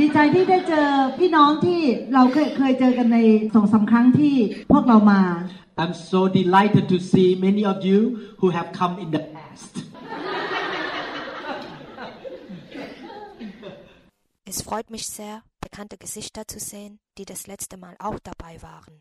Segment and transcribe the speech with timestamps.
[0.00, 0.86] ดีใจที่ได้เจอ
[1.18, 1.80] พี่น้องที่
[2.14, 3.18] เราเคยเคยเจอกันใน
[3.54, 4.36] สองสามครั้งที่
[4.70, 5.22] พวกเรามา
[5.82, 8.00] I'm so delighted to see many of you
[8.40, 9.72] who have come in the past.
[14.50, 18.94] Es freut mich sehr, bekannte Gesichter zu sehen, die das letzte Mal auch dabei waren.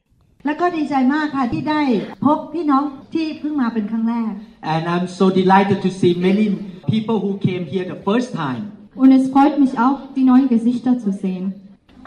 [0.46, 1.82] แล้วก็ดีใจมากค่ะที่ได้
[2.26, 4.32] พบพี่น้องที่เพิ่งมาเป็นครั้งแรก
[4.74, 6.46] And I'm so delighted to see many
[6.94, 8.64] people who came here the first time.
[9.03, 11.45] Und es freut mich auch, die neuen Gesichter zu sehen.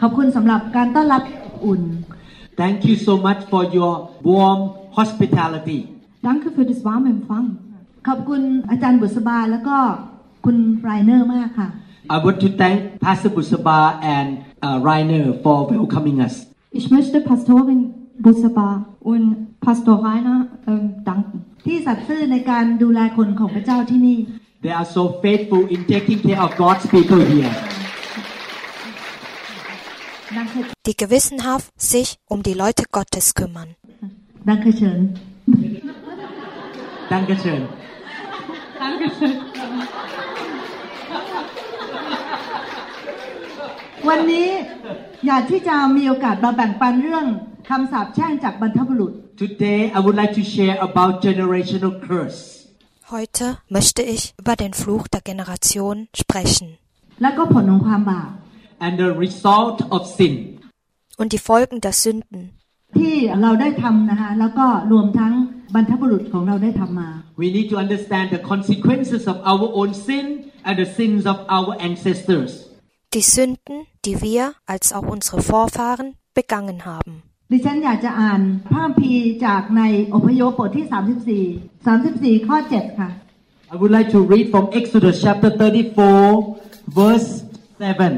[0.00, 1.82] ขอบคุณสำหรับการต้อนรับอบอุ่น
[2.62, 3.92] Thank you so much for your
[4.30, 4.60] warm
[4.98, 5.80] hospitality.
[6.28, 7.46] Danke für das warme Empfang.
[8.08, 9.76] ขอบคุณอาจารย์บุษบาแล้วก็
[10.44, 11.68] คุณไรเนอร์มากค่ะ
[12.14, 13.78] I want to thank Pastor Busaba
[14.16, 14.28] and
[14.66, 16.34] uh, Rainer for welcoming us.
[16.80, 17.80] Ich möchte Pastorin
[18.26, 18.68] Busaba
[19.12, 19.24] und
[19.64, 20.38] Pastor Rainer
[20.70, 24.18] ähm, danken, ที่สัตย์ซื่อในการดูแลคนของพระเจ้าที่นี่
[24.62, 27.52] They are so faithful in taking care of God's people here.
[30.36, 33.70] Danke, Die gewissenhaft sich um die Leute Gottes kümmern.
[34.44, 35.00] danke schön
[37.10, 37.62] Dankeschön.
[44.08, 44.48] วันนี้
[45.26, 47.26] อยากที่จะมีโอกาสมาแบ่งปันเรื่อง
[47.68, 49.12] คำสาปแช่งจากบรรพบุรุษ
[49.44, 52.40] Today I would like to share about generational curse.
[53.11, 56.77] Heute möchte ich über den Fluch der Generation sprechen.
[61.17, 62.51] Und die Folgen der Sünden.
[62.93, 63.33] We
[67.51, 72.69] need to understand the consequences of our own sin and the sins of our ancestors.
[73.15, 77.23] Die Sünden, die wir als auch unsere Vorfahren begangen haben.
[77.51, 79.81] ดิฉันอยากจะอ่านพระคัมภีร์จากใน
[80.13, 81.45] อพยพบทที่
[82.37, 83.09] 34 34 ข้อ 7 ค่ะ
[83.73, 86.57] I would like to read from Exodus chapter 34,
[86.99, 87.29] verse
[87.77, 88.11] 7.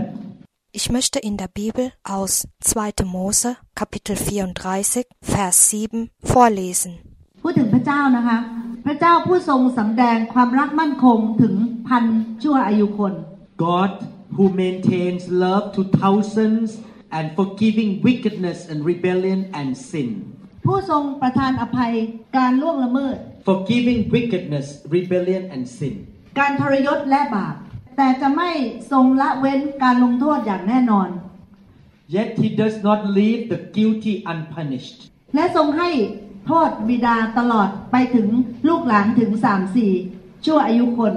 [0.80, 3.04] Ich möchte in der Bibel aus 2.
[3.16, 6.92] Mose Kapitel 34 Vers 7 vorlesen.
[7.44, 8.38] พูดถึงพระเจ้านะคะ
[8.86, 11.54] พระเจ้าผู้ทรงสำแดงความรักมั่นคงถึง
[11.88, 12.04] พัน
[12.44, 13.14] ชั่วอายุคน
[13.66, 13.92] God
[14.36, 16.68] who maintains love to thousands
[17.18, 20.10] and forgiving wickedness and rebellion and sin.
[20.66, 21.94] ผู้ทรงประทานอภัย
[22.38, 23.18] การล่วงละเมิด
[23.50, 25.94] Forgiving wickedness, rebellion and sin.
[26.40, 27.56] การทรยศและบาป
[27.98, 28.52] แต่จะไม่
[28.92, 31.10] ทรงละเว้นการลงโทษอย่างแน่นอน
[32.18, 34.98] Yet he does not leave the guilty unpunished.
[35.36, 35.90] และทรงให้
[36.48, 38.28] โทษบิดาตลอดไปถึง
[38.68, 39.92] ลูกหลานถึงสามสี่
[40.46, 41.14] ชั่วอายุคน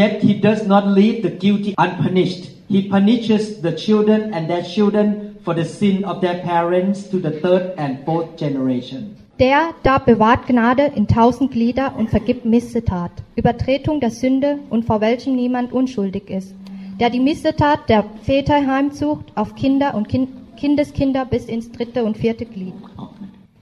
[0.00, 2.42] Yet he does not leave the guilty unpunished.
[2.68, 5.06] He punishes the children and their children
[5.45, 9.15] for the sin of their parents to the third and fourth generation.
[9.39, 15.01] Der da bewahrt Gnade in tausend Glieder und vergibt Missetat, Übertretung der Sünde und vor
[15.01, 16.53] welchem niemand unschuldig ist,
[16.99, 22.17] der die Missetat der Väter heimsucht auf Kinder und kind Kindeskinder bis ins dritte und
[22.17, 22.75] vierte Glied.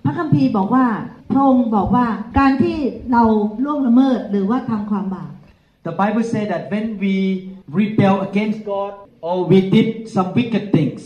[0.03, 0.87] พระคัมภีร์บอกว่า
[1.31, 2.07] พระองค์บอกว่า
[2.39, 2.77] การที่
[3.11, 3.23] เรา
[3.63, 5.31] ล่วงละเมิดหรือว่าทำความบาป
[5.87, 7.15] The Bible says that when we
[7.79, 8.93] rebel against God
[9.27, 11.01] or we did some wicked things,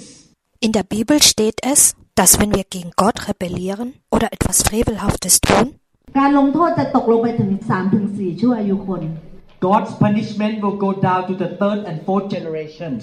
[0.66, 5.68] In der Bibel steht es, dass wenn wir gegen Gott rebellieren oder etwas Frevelhaftes tun,
[6.20, 9.02] การลงโทษจะตกลงไปถึงสามถึงสี่ชั่วอายุคน
[9.68, 13.02] God's punishment will go down to the third and fourth generations.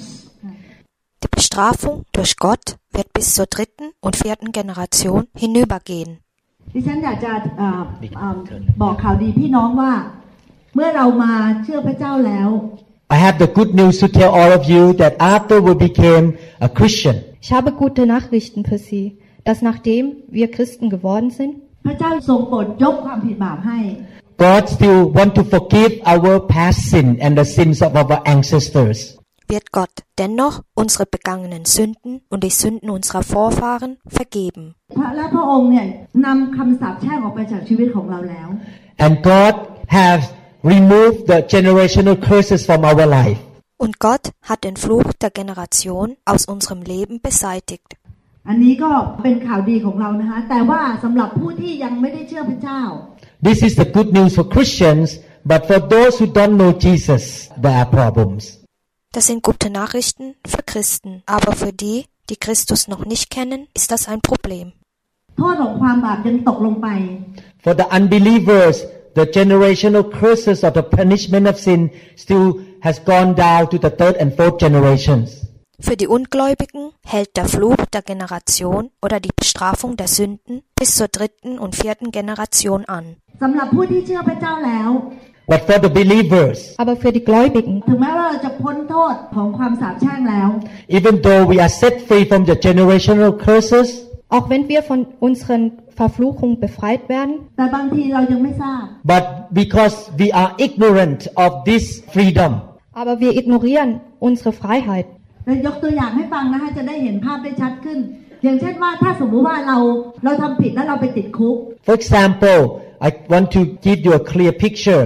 [1.22, 2.64] die Bestrafung durch Gott
[2.97, 6.10] wird bis zur dritten und vierten Generation hinübergehen.
[6.75, 7.82] ดิฉันอยากจะเอ่อ
[8.19, 8.36] เอ่อ
[8.82, 9.92] บอกข่าวดีพี่น้องว่า
[10.75, 11.32] เมื่อเรามา
[11.62, 12.48] เชื่อพระเจ้าแล้ว
[13.14, 16.26] I have the good news to tell all of you that after we became
[16.69, 19.05] a Christian, Ich habe gute Nachrichten für Sie,
[19.44, 21.52] dass nachdem wir Christen geworden sind,
[21.87, 23.78] พระเจ้าทรงโปรดยกความผิดบาปให้
[24.44, 28.99] God still want to forgive our past sin and the sins of our ancestors.
[29.52, 34.64] Wird Gott dennoch unsere begangenen Sünden und die Sünden unserer Vorfahren vergeben.
[34.96, 35.87] พระและพระองค์เนี่ย
[36.26, 38.49] นำคำสาปแช่งออกไปจากชีวิตของเราแล้ว
[39.05, 39.55] And God
[39.99, 40.20] has
[40.64, 43.38] removed the generational curses from our life.
[43.76, 47.96] Und Gott hat den Fluch der Generation aus unserem Leben beseitigt.
[48.49, 48.90] อันนี้ก็
[49.22, 52.81] เป็นข่าวดีของเรานะคะ แต่ว่าสำหรับผู้ที่ยังไม่ได้เชื่อพระเจ้า
[53.49, 55.06] This is the good news for Christians,
[55.50, 57.22] but for those who don't know Jesus,
[57.62, 58.43] there are problems.
[59.17, 61.99] Das sind gute Nachrichten für Christen, aber für die,
[62.31, 64.67] die Christus noch nicht kennen, ist das ein Problem.
[65.37, 66.88] โทษของความบาปยังตกลงไป
[67.64, 68.76] For the unbelievers,
[69.15, 74.17] the generational curses or the punishment of sin still has gone down to the third
[74.17, 75.41] and fourth generations.
[75.79, 81.07] Für die Ungläubigen hält der Fluch der Generation oder die Bestrafung der Sünden bis zur
[81.09, 83.17] dritten und vierten Generation an.
[85.47, 87.83] But for the believers, Aber für die Gläubigen,
[90.88, 95.81] even though we are set free from the generational curses, auch wenn wir von unseren
[96.00, 98.83] Verfluchungen befreit werden, แต่บางทีเรายังไม่ทราบ
[99.13, 99.25] but
[99.62, 102.51] because we are ignorant of this freedom,
[103.01, 103.89] aber wir ignorieren
[104.27, 105.07] unsere Freiheit.
[105.45, 108.00] เรายกตัวอย่างให้ฟังนะคะจะได้เห็นภาพได้ชัดขึ้น
[108.44, 109.77] อย่างเช่นว่าถ้าสมมุติว่าเรา
[110.24, 111.56] เราทำผิดแล้วเราไปติดคุก
[111.88, 112.59] For example,
[113.07, 115.03] I want to give you a clear picture.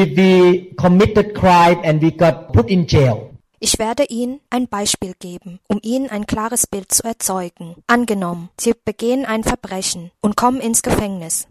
[0.00, 0.30] If we
[0.84, 3.16] committed crime and we got put in jail,
[3.64, 7.76] Ich werde Ihnen ein Beispiel geben, um Ihnen ein klares Bild zu erzeugen.
[7.86, 11.46] Angenommen, Sie begehen ein Verbrechen und kommen ins Gefängnis.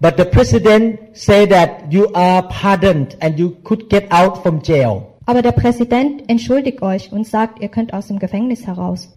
[0.00, 5.08] But the president said that you are pardoned and you could get out from jail.
[5.26, 9.08] Aber der Präsident entschuldigt euch und sagt, ihr könnt aus dem Gefängnis heraus.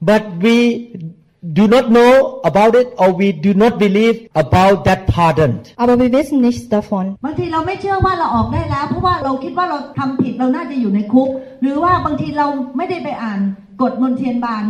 [0.00, 5.62] But we do not know about it or we do not believe about that pardon.
[5.76, 7.04] Aber wir wissen nichts davon.
[7.24, 11.28] บางทีเราไม่เชื่อว่าเราออกได้แล้ว เพราะว่าเราคิดว่าเราทำผิดเราน่าจะอยู่ในคุก
[11.62, 12.46] หรือว่าบางทีเรา
[12.76, 13.40] ไม่ได้ไปอ่าน
[13.82, 14.64] กฎมนเทียนบาน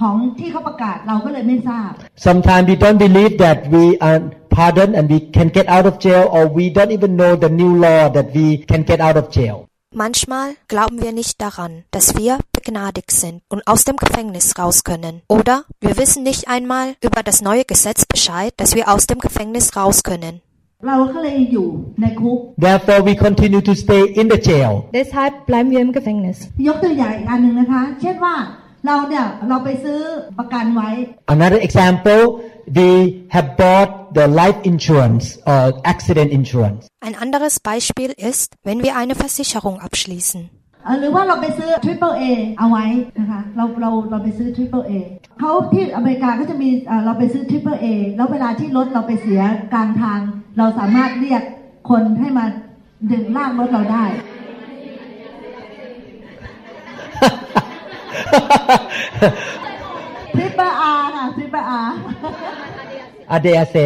[0.00, 1.90] ของที่เขาประกาศเราก็เลยไม่ทราบ
[2.26, 4.20] Sometimes we don't believe that we are
[4.56, 7.72] pardoned and we can get out of jail or we don't even know the new
[7.86, 9.56] law that we can get out of jail.
[10.04, 12.32] Manchmal glauben wir nicht daran, dass wir
[12.68, 15.22] gnädig sind und aus dem Gefängnis raus können.
[15.28, 19.76] Oder wir wissen nicht einmal über das neue Gesetz Bescheid, dass wir aus dem Gefängnis
[19.76, 20.42] raus können.
[22.60, 24.84] Therefore we continue to stay in the jail.
[24.92, 26.48] Deshalb bleiben wir im Gefängnis.
[31.26, 36.86] Another example, we have bought the life insurance or accident insurance.
[37.00, 40.50] Ein anderes Beispiel ist, wenn wir eine Versicherung abschließen.
[40.88, 42.24] เอ่อหรือว่าเราไปซื้อ Triple A
[42.58, 42.86] เอาไว้
[43.18, 44.92] นะคะเราเราเราไปซื้อ Triple A
[45.40, 47.86] เขาที่อเมริกาก็จะมีเอ่อเราไปซื้อ Triple A
[48.16, 49.42] แล้วเวลาที่รถเราไปเสีย
[49.72, 50.20] กลางทาง
[50.58, 51.42] เราสามารถเรียก
[51.90, 52.44] คนให้มา
[53.10, 54.04] ดึงลากรถเราได้
[60.36, 61.88] Triple R ค่ะ Triple R
[63.34, 63.76] ADAC.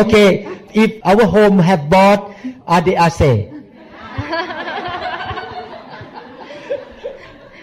[0.00, 0.28] Okay,
[0.82, 2.22] if our home have bought
[2.76, 3.22] ADAC,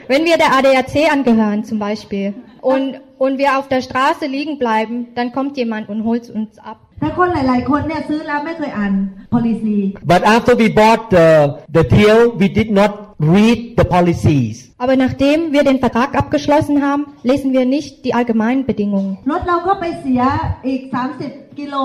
[0.08, 5.08] Wenn wir der ADAC angehören zum Beispiel und, und wir auf der Straße liegen bleiben,
[5.14, 6.79] dann kommt jemand und holt uns ab.
[7.05, 8.93] ถ้าคนหลาย ๆ คนเนี่ยซื้อแล้วไม่เคยอ่าน
[9.34, 9.79] policy
[10.12, 11.26] but after we bought the,
[11.76, 12.93] the deal, we did not
[13.34, 14.55] read the policies.
[14.79, 19.12] Aber nachdem wir den Vertrag abgeschlossen haben, lesen wir nicht die allgemeinen Bedingungen.
[19.31, 20.23] รถเราก็ไปเสีย
[20.69, 20.82] อีก
[21.20, 21.76] 30 กิโล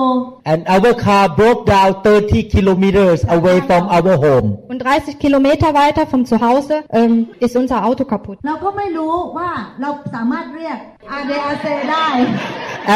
[0.52, 4.48] And our car broke down 30 kilometers away from our home.
[4.72, 8.36] Und 30 Kilometer weiter vom Zuhause ähm, ist unser Auto kaputt.
[8.46, 9.50] เราก็ไม่รู้ว่า
[9.80, 10.78] เราสามารถเรียก
[11.20, 12.08] RDAC ได้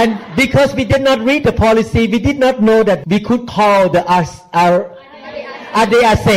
[0.01, 0.11] And
[0.43, 3.81] because we did not read the policy, we did not know that we could call
[3.97, 4.31] the us
[4.63, 4.77] our
[5.83, 6.29] ADAC.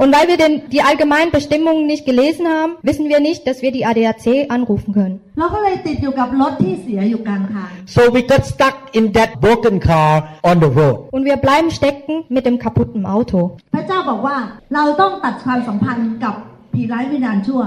[0.00, 3.72] Und weil wir denn die allgemeinen Bestimmungen nicht gelesen haben, wissen wir nicht, dass wir
[3.72, 4.26] die ADAC
[4.56, 5.16] anrufen können.
[5.38, 10.12] เราก็เลยติดอยู่กับรถที่เสียอยู่กลางทาง So we got stuck in that broken car
[10.50, 10.96] on the road.
[11.16, 13.40] Und wir bleiben stecken mit dem kaputten Auto.
[13.74, 14.36] พระเจ้าบอกว่า
[14.74, 16.34] เราต้องตัดความสัมพันธ์กับ
[16.74, 17.62] ผีร้ายวิญญาณชั่ว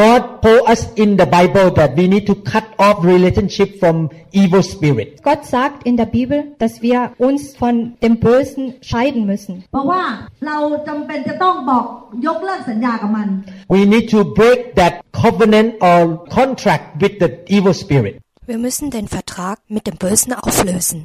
[0.00, 3.96] God told us in the Bible that we need to cut off relationship from
[4.42, 5.08] evil spirit.
[5.28, 9.54] Gott sagt in der Bibel, dass wir uns von dem Bösen scheiden müssen.
[9.72, 10.02] เพราะว่า
[10.46, 10.58] เรา
[10.88, 11.84] จำเป็นจะต้องบอก
[12.26, 13.28] ยกเลิกสัญญากับมัน
[13.74, 15.98] We need to break that covenant or
[16.38, 18.14] contract with the evil spirit.
[18.50, 20.98] Wir müssen den Vertrag mit dem Bösen auflösen.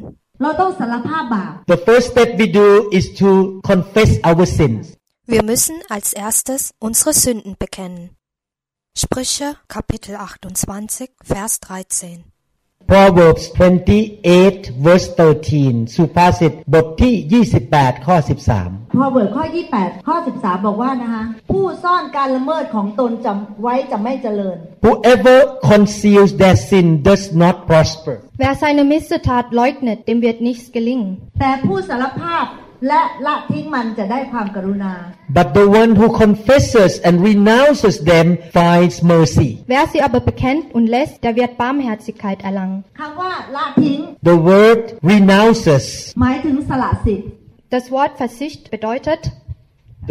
[0.44, 2.68] เราต้องสารภาพบาป The first step we do
[2.98, 3.30] is to
[3.70, 4.84] confess our sins.
[5.30, 8.12] Wir müssen als erstes unsere Sünden bekennen.
[8.98, 12.24] Sprüche Kapitel 28 Vers 13
[12.88, 18.16] Proverbs 28 verse 13 สุภาษิตบทที่ 28 ข้อ
[18.58, 19.44] 13 พอเบิร์ข้อ
[19.76, 25.38] 28 ข้อ 13 บอกว่านะคะ ผู้ซ่อนการละเมิดของตนจำไว้จะไม่เจริญ Whoever
[25.72, 28.16] conceals their sin does not prosper.
[28.42, 31.10] Wer seine Missetat leugnet, dem wird nichts gelingen.
[31.40, 32.46] แต่ผู้สารภาพ
[32.88, 34.94] และละทิ้งมันจะได้ความกรุณา
[35.38, 38.28] But the one who confesses and renounces them
[38.58, 39.50] finds mercy.
[39.74, 42.80] Wer sie aber bekennt und lässt, der wird Barmherzigkeit erlangen.
[43.00, 45.84] คำว่าละทิ้ง The word renounces
[46.22, 47.28] หมายถึงสละสิทธิ์
[47.76, 49.22] Das Wort Verzicht bedeutet,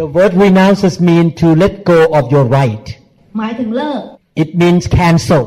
[0.00, 2.86] the word renounces mean to let go of your right.
[3.38, 4.02] หมายถึงเลิก
[4.42, 5.42] It means cancel.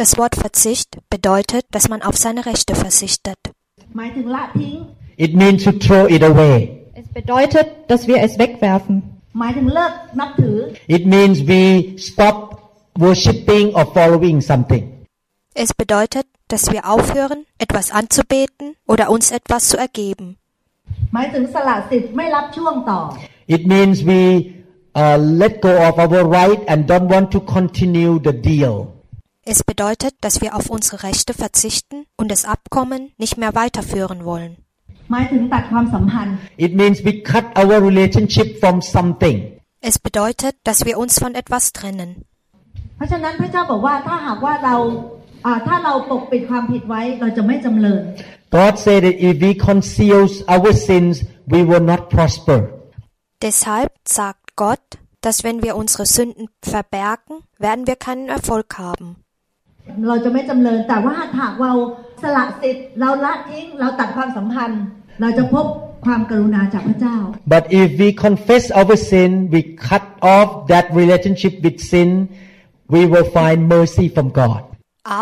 [0.00, 3.38] Das Wort Verzicht bedeutet, dass man auf seine Rechte verzichtet.
[3.96, 4.76] หมายถึงละทิ้ง
[5.24, 6.56] It means to throw it away.
[7.00, 8.96] es bedeutet, dass wir es wegwerfen.
[9.38, 10.56] หมายถึงเลิกนับถือ
[10.96, 11.62] It means we
[12.10, 12.36] stop
[13.04, 14.84] worshipping or following something.
[15.64, 20.26] Es bedeutet, dass wir aufhören, etwas anzubeten oder uns etwas zu ergeben.
[21.14, 23.00] หมายถึงสละสิทธิ์ไม่รับช่วงต่อ
[23.56, 24.22] It means we
[25.00, 28.74] uh, let go of our right and don't want to continue the deal.
[29.52, 34.52] Es bedeutet, dass wir auf unsere Rechte verzichten und das Abkommen nicht mehr weiterführen wollen.
[35.13, 39.35] หมายถึงตัดความสัมพันธ์ It means we cut our relationship from something.
[39.89, 42.09] Es bedeutet, dass wir uns von etwas trennen.
[42.95, 44.75] เพราะฉะนั้นพระเจ้าบอกว่าถ้าหากว่าเรา
[45.45, 48.03] อ่าถ้าเราปกปิดความผิดไว้เราจะไม่จำเริญ
[48.57, 50.21] God said that if we conceal
[50.55, 51.13] our sins,
[51.53, 52.59] we will not prosper.
[53.45, 54.85] Deshalb sagt Gott,
[55.25, 59.07] dass wenn wir unsere Sünden verbergen, werden wir keinen Erfolg haben.
[60.07, 61.73] เราจะไม่จำเริญแต่ว่าหากเรา
[62.21, 64.83] สละสิทธิ์เราละทิ้งเราตัดความสัมพันธ์
[65.21, 65.65] เราจะพบ
[66.05, 67.15] ความกรุณาจากพระเจ้า
[67.53, 70.03] But if we confess our sin, we cut
[70.35, 72.09] off that relationship with sin,
[72.93, 74.61] we will find mercy from God.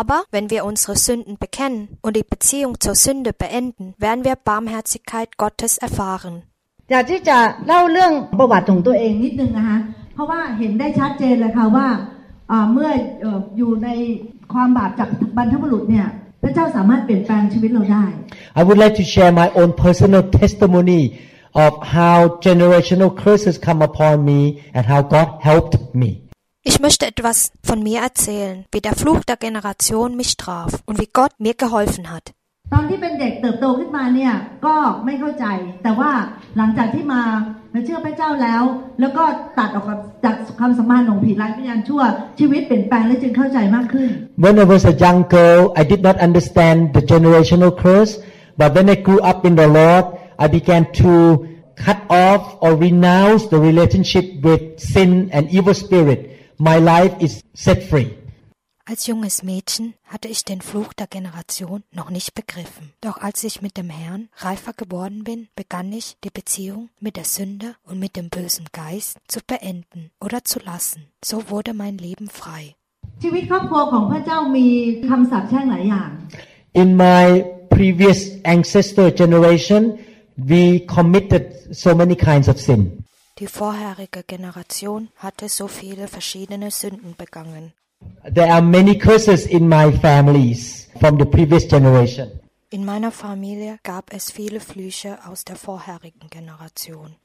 [0.00, 5.30] Aber wenn wir unsere Sünden bekennen und die Beziehung zur Sünde beenden, werden wir Barmherzigkeit
[5.42, 6.34] Gottes erfahren.
[6.90, 9.78] อยากที่จะเล่าเรื่องประวัติของตัวเองนิดนึงนะคะ
[10.14, 11.86] เพราะว่าเห็นได้ชัดเจนเลยค่ะว่า
[12.50, 13.88] อ่าเมื่อเอ่ออยู่ใน
[14.52, 16.06] ความบาปจากบรรพบุรุษเนี่ย
[16.41, 18.03] พระเจ้าสามารถเปลี่ยนแปลงชีวิตเราได้
[18.59, 21.03] I would like to share my own personal testimony
[21.65, 24.41] of how generational curses come upon me
[24.75, 26.11] and how God helped me.
[26.69, 31.09] Ich möchte etwas von mir erzählen, wie der Fluch der Generation mich traf und wie
[31.19, 32.33] Gott mir geholfen hat.
[32.72, 34.34] ตอนที่เป็นเด็กเติบโตขึ้นมาเนี่ย
[34.66, 34.74] ก็
[35.04, 35.44] ไม่เข้าใจ
[35.82, 36.10] แต่ว่า
[36.56, 37.22] หลังจากที่มา
[37.84, 38.62] เชื่อพระเจ้าแล้ว
[39.00, 39.24] แล้วก็
[39.58, 39.86] ตัดออก
[40.24, 42.02] จากความสัมพันธ์ของผีร้ายวิญญาณชั่ว
[42.38, 44.08] ชีวิตเปลี่ยนแปลงและจึงเข้าใจมากขึ้น
[44.44, 48.12] When I was a young girl, I did not understand the generational curse,
[48.60, 50.04] but when I grew up in the Lord,
[50.44, 51.12] I began to
[51.84, 54.62] cut off or renounce the relationship with
[54.92, 56.20] sin and evil spirit.
[56.68, 57.32] My life is
[57.66, 58.08] set free.
[58.84, 62.92] Als junges Mädchen hatte ich den Fluch der Generation noch nicht begriffen.
[63.00, 67.24] Doch als ich mit dem Herrn reifer geworden bin, begann ich, die Beziehung mit der
[67.24, 71.06] Sünde und mit dem bösen Geist zu beenden oder zu lassen.
[71.24, 72.74] So wurde mein Leben frei.
[76.72, 79.98] In my previous ancestor generation,
[80.36, 83.04] we committed so many kinds of sin.
[83.38, 87.72] Die vorherige Generation hatte so viele verschiedene Sünden begangen.
[88.34, 92.30] There are many curses in my families from the previous generation.
[92.70, 97.16] In meiner Familie gab es viele Flüche aus der vorherigen Generation.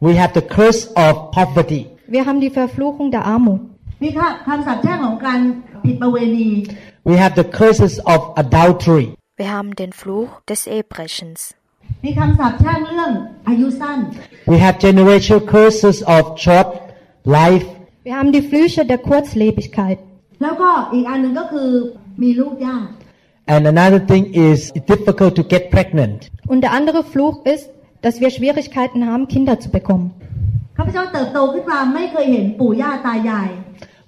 [0.00, 1.86] We have the curse of poverty.
[2.06, 3.60] Wir haben die Verfluchung der Armut.
[4.00, 4.10] We
[7.16, 9.14] have the curses of adultery.
[9.36, 11.54] Wir haben den Fluch des Ehebrechens.
[12.02, 12.14] We
[14.58, 16.83] have generational curses of short
[17.39, 17.67] life.
[18.07, 19.99] Wir haben die Flüche der Kurzlebigkeit.
[20.41, 21.69] แล้วก็อีกอันหนึ่งก็คือ
[22.21, 22.87] มีลูกยาก
[23.53, 26.19] And another thing is it's difficult to get pregnant.
[26.51, 27.65] Und der andere Fluch ist,
[28.03, 30.07] dass wir Schwierigkeiten haben, Kinder zu bekommen.
[30.77, 33.49] ข้าพเจ้าเติบโตขึ้นมาไม่เคยเห็นปู่ย่าตายาย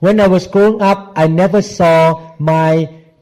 [0.05, 1.97] When I was growing up, I never saw
[2.53, 2.71] my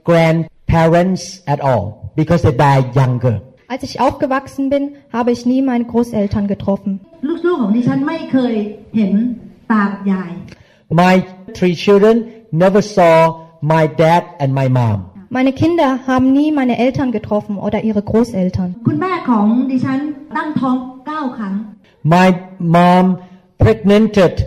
[0.10, 1.24] grandparents
[1.54, 1.86] at all
[2.16, 3.36] because they died younger.
[3.68, 7.02] Als ich aufgewachsen bin, habe ich nie meine Großeltern getroffen.
[10.91, 15.11] My three children never saw my dad and my mom.
[15.31, 18.77] Meine Kinder haben nie meine Eltern getroffen oder ihre Großeltern.
[22.03, 23.19] My mom
[23.59, 24.47] pregnanted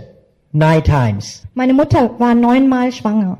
[0.53, 1.43] nine times.
[1.55, 3.37] Meine Mutter war neunmal schwanger.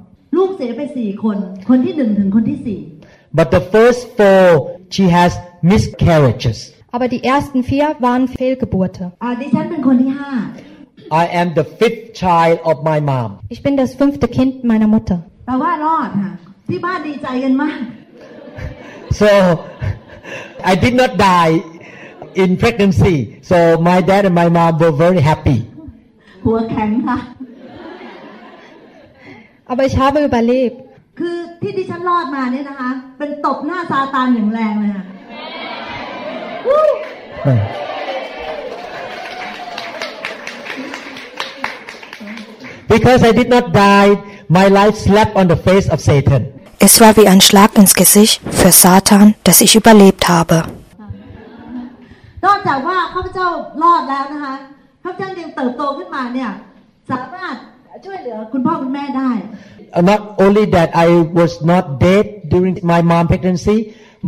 [3.31, 6.73] But the first four she has miscarriages.
[6.91, 9.11] Aber die ersten vier waren Fehlgeburte.
[9.19, 9.35] Ah,
[11.12, 13.30] อ่าดิฉันเป็นคนที่ห้า I am the fifth child of my mom.
[13.54, 15.18] Ich bin das fünfte Kind meiner Mutter.
[15.46, 16.32] แต่ว่ารอดค่ะ
[16.68, 17.78] ที่บ้านดีใจกันมาก
[19.20, 19.30] So
[20.72, 21.54] I did not die
[22.42, 23.16] in pregnancy.
[23.50, 23.56] So
[23.88, 25.58] my dad and my mom were very happy.
[26.44, 27.18] หัวแข็งค่ะ
[29.70, 30.76] Aber ich habe überlebt.
[31.18, 35.04] คือที่ดิฉันรอดมาเนี่ยนะคะ เป็นตบหน้าซาตานอย่างแรงเลยค่ะ
[42.94, 44.10] Because I did not die,
[44.58, 46.42] my life slapped on the face of Satan.
[46.78, 50.58] Es war wie ein Schlag ins Gesicht für Satan, dass ich überlebt habe.
[52.46, 53.46] นอกจากว่าข้าพเจ้า
[53.82, 54.54] รอดแล้วนะคะ
[55.02, 56.50] ข้าพเจ้ายังเติบโตขึ้นมาเนี่ย
[57.10, 57.54] สามารถ
[58.04, 59.30] ช่วยเหลือคุณพ่อคุณแม่ได้
[59.94, 61.08] Uh, Not only that I
[61.40, 63.78] was not dead during my mom pregnancy,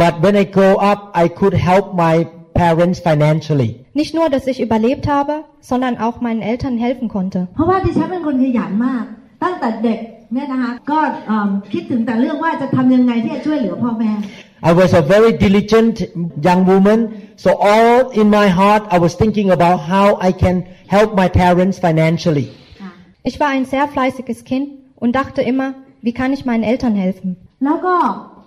[0.02, 2.14] but when I grow up, I could help my
[2.60, 3.70] parents financially.
[4.00, 5.34] Nicht nur, dass ich überlebt habe,
[5.70, 7.40] sondern auch meinen Eltern helfen konnte.
[7.54, 9.04] เพราะว่าดิฉันเป็นคนขยันมาก
[9.42, 9.98] ตั้งแต่เด็ก
[10.32, 14.12] เนี่ยนะคะก็เอิ่มคิดถึงแต่เรื่องว่าจะทำยังไงที่จะช่วยเหลือพ่อแม่
[14.70, 15.94] I was a very diligent
[16.48, 16.98] young woman,
[17.44, 20.56] so all in my heart I was thinking about how I can
[20.94, 22.46] help my parents financially.
[23.28, 24.66] Ich war ein sehr fleißiges Kind
[25.02, 25.68] und dachte immer,
[26.06, 27.28] wie kann ich meinen Eltern helfen?
[27.64, 27.94] แล้วก็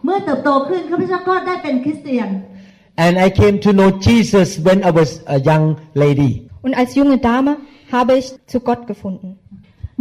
[0.05, 2.29] เมื่อเติบโตขึ้นข้าพเจ้าก็ได้เป็นคริสเตียน
[3.03, 6.31] And I came to know Jesus when I was a young lady.
[6.65, 7.57] Und als junge Dame
[7.91, 9.29] habe ich zu Gott gefunden.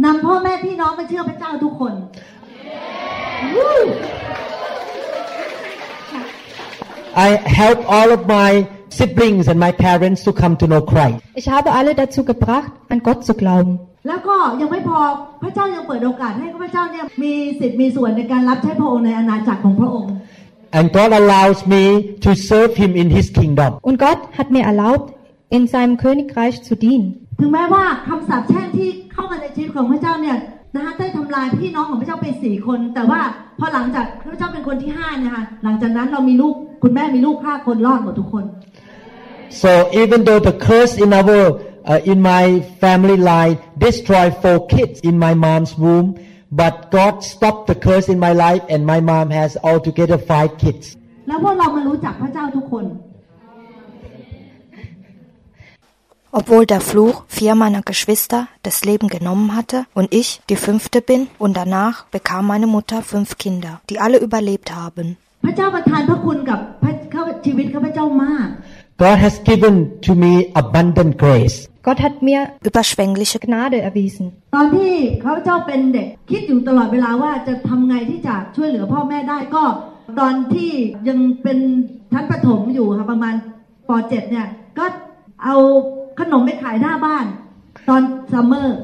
[0.05, 1.93] นำพ่อแม่พี่น้องมาเชื่อพระเจ้าทุกคน
[7.25, 8.51] I helped all of my
[8.99, 11.17] siblings and my parents to come to know Christ.
[11.41, 13.73] Ich habe alle dazu gebracht, an Gott zu glauben.
[14.07, 14.99] แล้วก็ยังไม่พอ
[15.41, 20.13] พระเจ้ายังเปิดโอกาสให้ข้าพเจ้าเนี่ยมีสิทธิ์มีส่วนในการรับใช้พระองค์ในอาณาจักรของพระองค์
[20.76, 21.84] And God allows me
[22.24, 23.70] to serve Him in His kingdom.
[23.88, 25.14] Und Gott hat mir erlaubt,
[25.56, 27.06] in seinem Königreich zu dienen.
[27.40, 30.36] ถึงแม้ว่าคำสาปแช่งที่เข้ามาในชีวิตของพระเจ้าเนี่ย
[30.74, 33.20] นะคะได้ทำลายพี่น้องของพระเจ้าไปสี่คน แต่ว่า
[33.58, 38.44] พอหลังจากพระเจ้าเป็นคนที่ห้าเนี่ยค่ะหลังจากนั้นเรามีลูกคุณแม่มีลูกห้าคนรอดหมดทุกคน
[39.62, 39.70] So
[40.02, 41.40] even though the curse in our
[41.90, 42.44] uh, in my
[42.82, 43.54] family line
[43.86, 46.08] destroyed four kids in my mom's womb,
[46.51, 50.85] but God stopped the curse in my life, and my mom has altogether five kids.
[51.27, 52.85] แล้วพวกเรามารู้จักพระเจ้าทุกคน
[56.39, 61.21] Obwohl der Fluch vier meiner Geschwister das Leben genommen hatte und ich die fünfte bin
[61.39, 65.07] und danach bekam meine Mutter fünf Kinder, die alle überlebt haben.
[65.45, 68.47] พระเจ้าประทานพระคุณกับพระข้าชีวิตข้าพเจ้ามาก
[69.03, 69.75] God has given
[70.07, 71.57] to me abundant grace.
[71.82, 74.26] Gott hat mir Überschwängliche Gnade erwiesen.
[74.54, 74.92] ตอนที่
[75.24, 79.64] ข้าพเจ้าเป็นเด็กคิดอยู่ตลอดเวลาว่าจะทำไงที่จะช่วยเหลือพ่อแม่ได้ก็
[80.20, 80.70] ตอนที่
[81.08, 81.58] ยังเป็น
[82.12, 83.34] ชั้นประถมอยู่ค่ะประมาณ
[83.88, 84.46] ป .7 เนี่ย
[84.78, 84.84] ก็
[85.44, 85.56] เอา
[86.20, 87.26] ขนมไปขายหน้าบ้าน
[87.88, 88.78] ตอนซัมเมอร์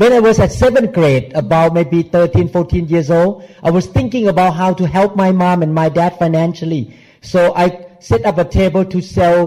[0.00, 3.32] When I was at seventh grade, about maybe 13, 14 years old,
[3.62, 6.82] I was thinking about how to help my mom and my dad financially.
[7.20, 7.66] So I
[8.00, 9.38] set up a table to sell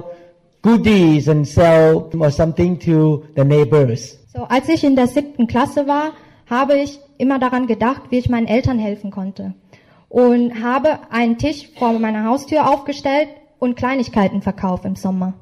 [0.62, 4.18] goodies and sell or something to the neighbors.
[4.34, 6.12] So, als ich in der siebten Klasse war,
[6.50, 9.54] habe ich immer daran gedacht, wie ich meinen Eltern helfen konnte.
[10.10, 15.34] Und habe einen Tisch vor meiner Haustür aufgestellt und Kleinigkeiten verkauft im Sommer.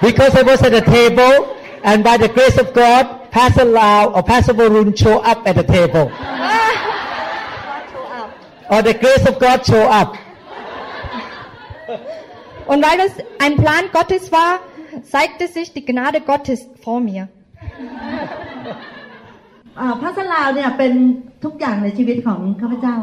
[0.00, 4.22] Because I was at the table, and by the grace of God, Pastor Lau or
[4.22, 6.10] Pastor Varun show up at the table.
[8.70, 10.16] or the grace of God show up.
[12.66, 14.60] Und weil es ein Plan Gottes war,
[15.04, 17.28] zeigte sich die Gnade Gottes vor mir.
[19.80, 20.92] อ่าพระสลาวเนี่ยเป็น
[21.44, 22.96] ทุกอย่างในชีวิตของข้าพเจ้า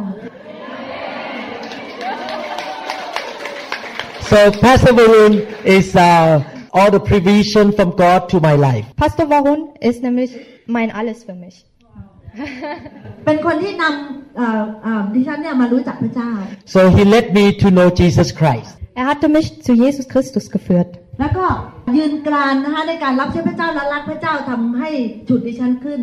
[4.30, 5.34] So Pastor Varun
[5.78, 6.42] is uh,
[6.78, 8.86] all the provision from God to my life.
[9.04, 10.32] Pastor Warun ist nämlich
[10.68, 11.56] mein Alles für mich.
[13.26, 16.32] เป็นคนที่นำเอ่อเอ่อดิฉันเนี่ยมารู้จักพระเจ้า
[16.76, 18.72] So he led me to know Jesus Christ.
[19.00, 20.92] Er hatte mich zu Jesus Christus geführt.
[21.20, 21.46] แล้วก็
[21.98, 24.90] ยืนกรานนะคะในการรับใช้พระเจ้าและรักพระเจ้าทำให้
[25.28, 26.02] ฉุดดิฉันขึ้น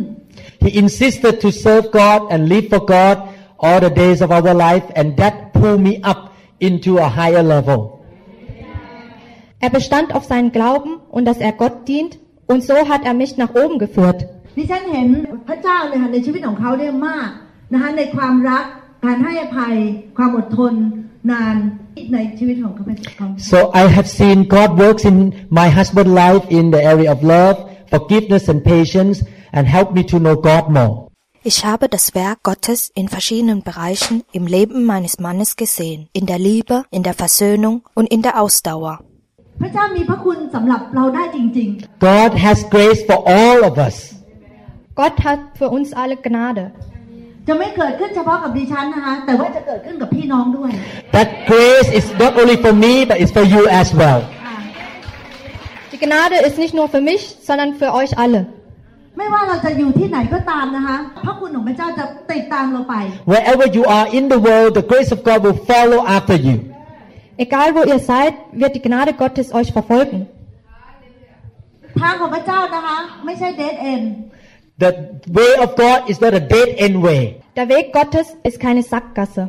[0.65, 3.17] He insisted to serve God and live for God
[3.65, 6.21] all the days of our life, and that pulled me up
[6.61, 7.94] into a higher level.
[9.61, 13.37] Er bestand auf seinen Glauben und dass er Gott dient und so hat er mich
[13.37, 14.21] nach oben geführt.
[14.57, 15.09] ดิฉันเห็น
[15.49, 17.29] พระเจ้าเลยค่ะในชีวิตของเขาเนี่ยมาก
[17.73, 18.65] นะคะในความรัก
[19.05, 19.75] การให้อภัย
[20.17, 20.75] ความอดทน
[21.31, 21.55] นาน
[22.15, 22.85] ในชีวิตของเขา
[23.21, 25.17] ของ So I have seen God works in
[25.61, 27.57] my husband's life in the area of love,
[27.95, 29.17] forgiveness, and patience,
[29.57, 30.95] and helped me to know God more.
[31.43, 36.39] Ich habe das Werk Gottes in verschiedenen Bereichen im Leben meines Mannes gesehen, in der
[36.39, 38.95] Liebe, in der Versöhnung und in der Ausdauer.
[39.62, 41.70] พระเจ้ามีพระคุณสำหรับเราได้จริง
[42.10, 43.96] God has grace for all of us.
[45.00, 46.66] Gott hat für uns alle Gnade.
[46.72, 50.72] ๆจะไม่เกิดขึ้นเฉพาะกับดิฉันนะคะแต่ว่าจะเกิดขึ้นกับพี่น้องด้วย
[51.16, 54.20] That grace is not only for me, but it's for you as well.
[55.92, 58.42] Die Gnade ist nicht nur für mich, sondern für euch alle.
[59.18, 62.96] ไม่ว่าเราจะอยู่ที่ไหนก็ตามนะคะพระคุณของพระเจ้าจะติดตามเราไป
[63.34, 66.56] Wherever you are in the world, the grace of God will follow after you.
[67.45, 70.21] Egal wo ihr seid, wird die Gnade Gottes euch verfolgen.
[72.01, 74.03] ทางของพระเจ้านะคะ ไม่ใช่เดทเอ็น
[74.85, 74.93] The
[75.39, 77.23] way of God is not a dead end way.
[77.59, 79.45] Der Weg Gottes ist keine Sackgasse.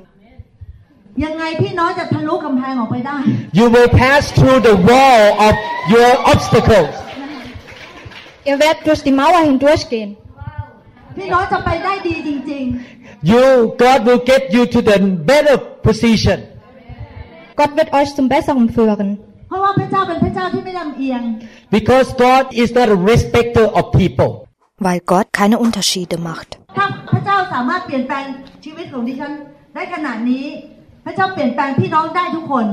[1.23, 3.17] ยังไงพี่น้องจะทะลุกำแพงออกไปได้
[3.59, 5.53] You will pass through the wall of
[5.93, 6.93] your obstacles.
[8.49, 10.09] Ihr werdet durch die Mauer hindurchgehen.
[11.17, 12.65] พี่น้องจะไปได้ดีจริง
[13.33, 14.97] You, God will get you to the
[15.29, 15.55] better
[15.87, 16.39] position.
[17.59, 19.09] Gott wird euch zum Besseren führen.
[19.29, 21.21] ๆ เพราะว่าพระเจ้าเป็นพระเจ้าที่ไม่ลำเอียง
[21.77, 24.29] Because God is not a respecter of people.
[24.85, 26.49] weil Gott keine Unterschiede macht.
[26.77, 28.25] ถ้าพระเจ้าสามารถเปลี่ยนแปลง
[28.65, 29.31] ชีวิตของดิฉัน
[29.75, 30.45] ได้ขนาดนี้
[31.05, 32.65] พระเจ้าเปลี่ยนแปลงพี่น้องได้ทุกคน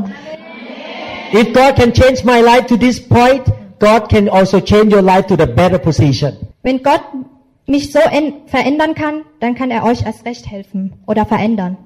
[1.40, 3.44] If God can change my life to this point,
[3.86, 6.30] God can also change your life to the better position.
[6.64, 7.02] Wenn Gott
[7.65, 7.99] mich so
[8.47, 11.77] verändern kann, dann kann er euch erst recht helfen oder verändern.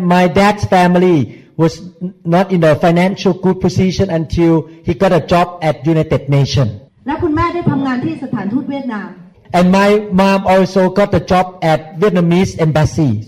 [0.00, 1.82] My dad's family was
[2.24, 6.70] not in a financial good position until he got a job at United Nations.
[9.52, 13.22] And my mom also got a job at Vietnamese embassy.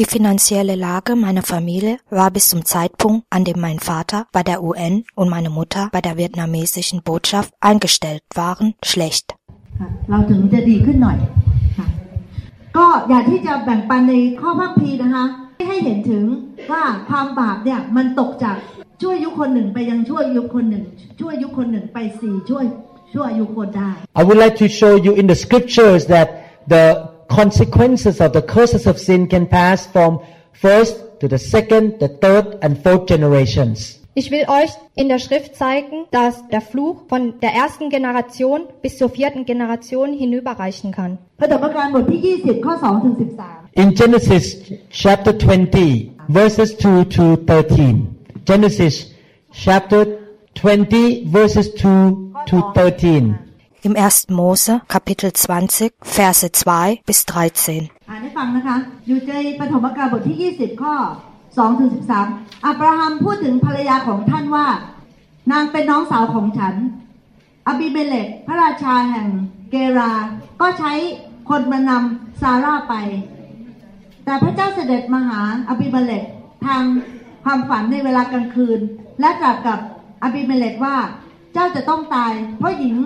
[0.00, 4.62] Die finanzielle Lage meiner Familie war bis zum Zeitpunkt, an dem mein Vater bei der
[4.62, 9.34] UN und meine Mutter bei der vietnamesischen Botschaft eingestellt waren, schlecht.
[24.16, 26.30] I would like to show you in the scriptures that
[26.70, 30.20] the consequences of the curses of sin can pass from
[30.52, 34.00] first to the second, the third and fourth generations.
[34.14, 38.98] Ich will euch in der Schrift zeigen, dass der Fluch von der ersten Generation bis
[38.98, 41.18] zur vierten Generation hinüberreichen kann.
[43.72, 44.56] In Genesis
[44.90, 48.16] chapter 20 verses 2 to 13.
[48.44, 49.12] Genesis
[49.52, 50.06] chapter
[50.56, 53.49] 20 verses 2 to 13.
[53.82, 54.28] Im 1.
[54.28, 57.88] Mose, Kapitel 20, Verse 2 bis 13.
[58.08, 60.94] อ่านให้ฟังนะคะ อยู่ในปฐมกาลบทที่ 20 ข้อ
[61.38, 61.90] 2ถึง
[62.26, 64.66] 13 อับราฮัมพูดถึงภรรยาของท่านว่า
[65.52, 66.74] นางเป็นน้องสาวของฉัน
[67.66, 69.28] อบิเมเลกพระราชาแห่ง
[69.70, 70.12] เกรา
[70.60, 70.92] ก็ใช้
[71.50, 72.94] คนมานำซาร่าไป
[74.24, 76.24] แต่พระเจ้าเสด็จมาหาอบิเมเลก
[76.66, 76.82] ทาง
[77.44, 78.80] ความฝันในเวลากลางคืน
[79.20, 79.78] และตรัสกับ
[80.22, 80.96] อบิเมเลกว่า
[81.52, 82.96] เจ้าจะต้องตาย เพราะหญิง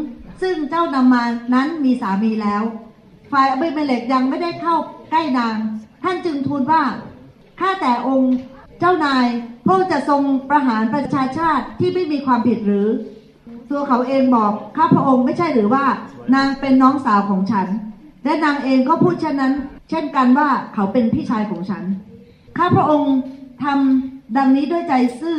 [0.42, 2.62] ซึ่งเจ้านำมานั้นมีสามีแล้ว
[3.32, 4.76] ฝ่ายอบิเมเลกยังไม่ได้เข้า
[5.10, 5.56] ใกล้นาง
[6.02, 6.82] ท่านจึงทูลว่า
[7.60, 8.34] ข้าแต่องค์
[8.80, 9.26] เจ้านาย
[9.66, 12.88] พระจะทรงประหารประชาชาติที่ไม่มีความผิดหรือ
[13.70, 15.84] ตัวเขาเองบอกข้าพระองค์ไม่ใช่หรือว่า
[16.34, 17.66] นางเป็นน้องสาวของฉัน
[18.24, 19.52] และนางเองก็พูดเช่นนั้น
[19.90, 21.84] เช่นกันว่าเขาเป็นพี่ชายของฉัน
[22.58, 23.14] ข้าพระองค์
[23.64, 25.38] ทำดังนี้ด้วยใจซื่อ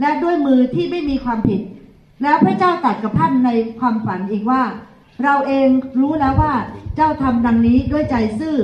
[0.00, 1.60] และด้วยมือที่ไม่มีความผิด
[2.22, 4.62] แล้วพระเจ้าตรัสกับท่านในความฝันอีกว่า
[5.24, 5.68] เราเอง
[6.00, 6.54] รู้แล้วว่า
[6.96, 8.56] เจ้าทำดังนี้ด้วยใจซื่อ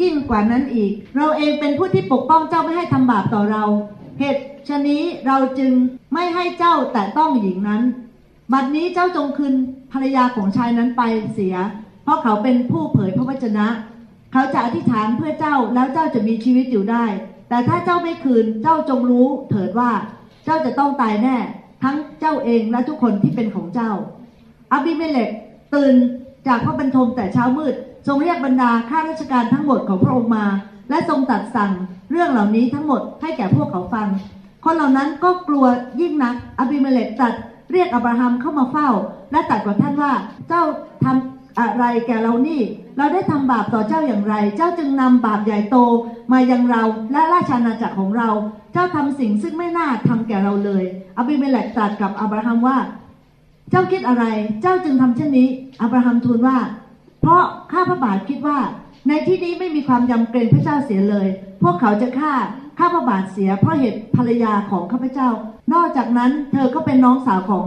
[0.00, 3.64] ยิ่งกว่านั้นอีก เราเองเป็นผู้ที่ปกป้องเจ้าไม่ให้ทำบาปต่อเรา
[4.18, 5.72] เหตุฉะนี้เราจึง
[6.14, 7.82] ไม่ให้เจ้าแต่ต้องหญิงนั้น
[8.52, 9.54] บัดนี้เจ้าจงคืน
[9.92, 11.56] ภรรยาของชายนั้นไปเสีย
[12.04, 13.66] เพราะเขาเป็นผู้เผยพระวจนะ
[14.32, 17.04] เขาจะอธิษฐานเพื่อเจ้าแล้วเจ้าจะมีชีวิตอยู่ได้
[17.48, 19.90] แต่ถ้าเจ้าไม่คืนเจ้าจงรู้เถิดว่า
[20.44, 21.36] เจ้าจะต้องตายแน่
[21.82, 23.90] ทั้งเจ้าเองและทุกคนที่เป็นของเจ้า
[24.72, 25.30] อบิเมเลก
[25.74, 25.94] ตื่น
[26.46, 27.74] จากพระบรรทมแต่เช้ามืด
[28.06, 30.46] ทรงเรียกบรรดาข้าราชการทั้งหมดของพระองค์มา
[30.90, 31.72] และทรงตัดสั่ง
[32.10, 34.08] เรื่องเหล่านี้ทั้งหมดให้แก่พวกเขาฟัง
[34.64, 35.64] คนเหล่านั้นก็กลัว
[36.00, 37.34] ยิ่งนักอบิเมเลกตัด
[37.72, 38.88] เรียกอับราฮัมเข้ามาเฝ้า
[39.32, 40.12] และตรัสกับท่านว่า
[40.48, 40.62] เจ้า
[41.04, 42.60] ทำอะไรแก่เรานี่
[42.96, 45.76] เราได้ทำบาปต่อเจ้าอย่างไร เจ้าจึงนำบาปใหญ่โต
[46.32, 48.28] มายังเราและราชอาณาจักรของเรา
[48.72, 50.84] เจ้าทำสิ่งซึ่งไม่น่าทำแก่เราเลย
[51.18, 52.78] อับิเมเลกตรัสกับอับราฮัมว่า
[53.70, 54.24] เจ้าคิดอะไร
[54.62, 55.48] เจ้าจึงทำเช่นนี้
[55.82, 56.58] อับราฮัมทูลว่า
[57.22, 58.58] เพราะข้าพระบาทคิดว่า
[59.08, 61.28] ในที่นี้ไม่มีความยำเกรงพระเจ้าเสียเลย
[61.62, 62.34] พวกเขาจะฆ่า
[62.78, 65.28] ข้าพระบาทเสีย เพราะเหตุภรรยาของข้าพเจ้า
[65.74, 67.66] นอกจากนั้นเธอก็เป็นน้องสาวของ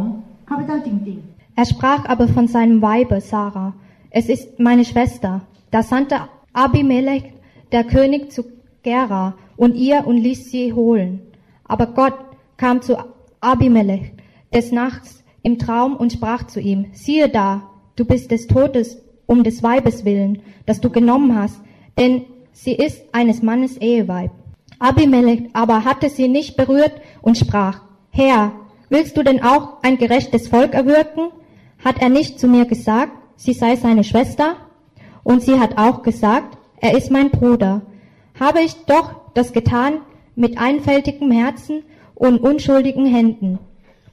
[0.50, 3.72] ข้าพเจ้าจริง ๆ Er sprach aber von seinem Weibe Sarah.
[4.20, 5.32] Es ist meine Schwester.
[5.74, 6.16] Da sandte
[6.64, 7.26] Abimelech,
[7.72, 8.42] der König, zu
[8.84, 9.24] Gera
[9.58, 11.22] und ihr und ließ sie holen.
[11.64, 12.16] Aber Gott
[12.58, 12.98] kam zu
[13.40, 14.14] Abimelech
[14.54, 19.44] des Nachts im Traum und sprach zu ihm, siehe da, du bist des Todes um
[19.44, 21.60] des Weibes willen, das du genommen hast,
[21.98, 24.32] denn sie ist eines Mannes Eheweib.
[24.80, 28.54] Abimelech aber hatte sie nicht berührt und sprach, Herr,
[28.90, 31.30] willst du denn auch ein gerechtes Volk erwirken?
[31.84, 34.56] Hat er nicht zu mir gesagt, sie sei seine Schwester?
[35.24, 37.82] Und sie hat auch gesagt, er ist mein Bruder.
[38.40, 40.02] Habe ich doch das getan
[40.36, 41.84] mit einfältigem Herzen
[42.16, 43.60] und unschuldigen Händen.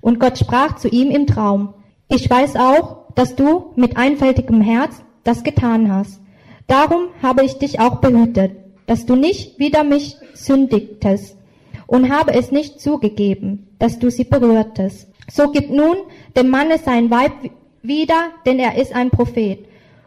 [0.03, 1.73] Und Gott sprach zu ihm im Traum,
[2.09, 6.21] ich weiß auch, dass du mit einfältigem Herz das getan hast.
[6.67, 8.53] Darum habe ich dich auch behütet,
[8.87, 11.37] dass du nicht wider mich sündigtest
[11.87, 15.09] und habe es nicht zugegeben, dass du sie berührtest.
[15.31, 15.97] So gib nun
[16.37, 17.33] dem Manne sein Weib
[17.83, 19.67] wieder, denn er ist ein Prophet.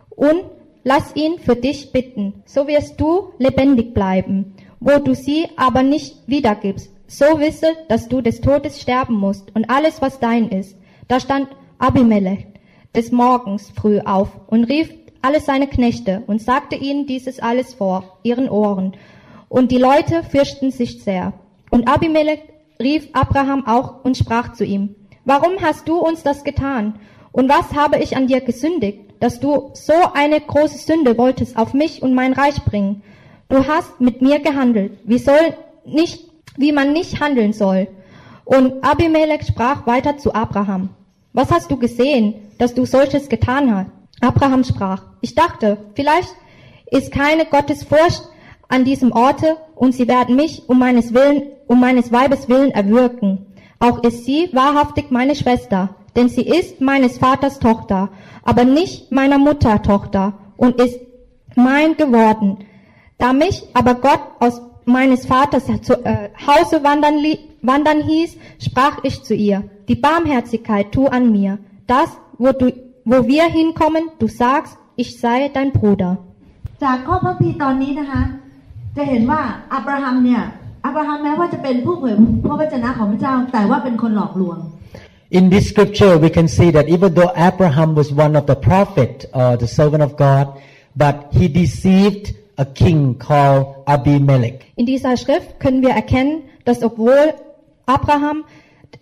[0.09, 0.43] Und
[0.83, 6.17] lass ihn für dich bitten, so wirst du lebendig bleiben, wo du sie aber nicht
[6.27, 6.91] wiedergibst.
[7.07, 10.75] So wisse, dass du des Todes sterben musst und alles, was dein ist.
[11.07, 12.47] Da stand Abimelech
[12.95, 18.19] des Morgens früh auf und rief alle seine Knechte und sagte ihnen dieses alles vor
[18.23, 18.95] ihren Ohren.
[19.49, 21.33] Und die Leute fürchten sich sehr.
[21.69, 22.41] Und Abimelech
[22.81, 26.99] rief Abraham auch und sprach zu ihm, Warum hast du uns das getan?
[27.31, 31.73] Und was habe ich an dir gesündigt, dass du so eine große Sünde wolltest auf
[31.73, 33.01] mich und mein Reich bringen?
[33.49, 35.53] Du hast mit mir gehandelt, wie soll
[35.85, 37.87] nicht, wie man nicht handeln soll.
[38.43, 40.89] Und Abimelech sprach weiter zu Abraham,
[41.33, 43.89] was hast du gesehen, dass du solches getan hast?
[44.21, 46.33] Abraham sprach, ich dachte, vielleicht
[46.89, 48.23] ist keine Gottesfurcht
[48.67, 53.45] an diesem Orte und sie werden mich um meines Willen, um meines Weibes Willen erwürgen.
[53.79, 58.09] Auch ist sie wahrhaftig meine Schwester, denn sie ist meines Vaters Tochter,
[58.43, 60.99] aber nicht meiner Mutter Tochter und ist
[61.55, 62.59] mein geworden.
[63.18, 67.16] Da mich aber Gott aus meines Vaters zu, äh, Hause wandern,
[67.62, 72.72] wandern hieß, sprach ich zu ihr, die Barmherzigkeit tu an mir, das, wo du
[73.04, 76.18] wo wir hinkommen, du sagst, ich sei dein Bruder.
[76.84, 78.22] จากข้อพระพีร์ตอนนี้นะคะ
[78.96, 79.40] จะเห็นว่า
[79.74, 80.42] อับราฮัมเนี่ย
[80.86, 82.14] อับราฮัมแม้ว่าจะเป็นผู้เผย
[82.46, 84.58] พระวจนะของพระเจ้า แต่ว่าเป็นคนหลอกลวง
[85.38, 89.12] In this scripture, we can see that even though Abraham was one of the prophet
[89.40, 90.46] or the servant of God,
[91.02, 92.24] but he deceived
[92.56, 94.58] a king called Abimelech.
[94.76, 97.34] In dieser Schrift können wir erkennen, dass obwohl
[97.86, 98.44] Abraham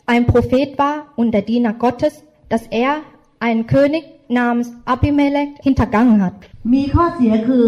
[0.06, 3.02] ein Prophet war und der Diener Gottes, dass er
[3.40, 6.34] einen König namens Abimelech hintergangen hat.
[6.74, 7.64] มีข้อเสียคือ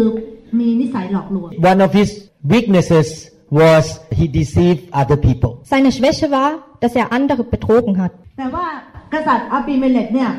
[0.59, 2.09] มีนิสัยหลอกลวง One of his
[2.53, 3.07] weaknesses
[3.61, 3.83] was
[4.17, 5.51] he deceived other people.
[5.73, 6.51] Seine Schwäche war,
[6.83, 8.13] dass er andere betrogen hat.
[8.37, 8.65] แต่ว่า
[9.13, 10.31] กษัตริย์อับิเมเลกเนี่ย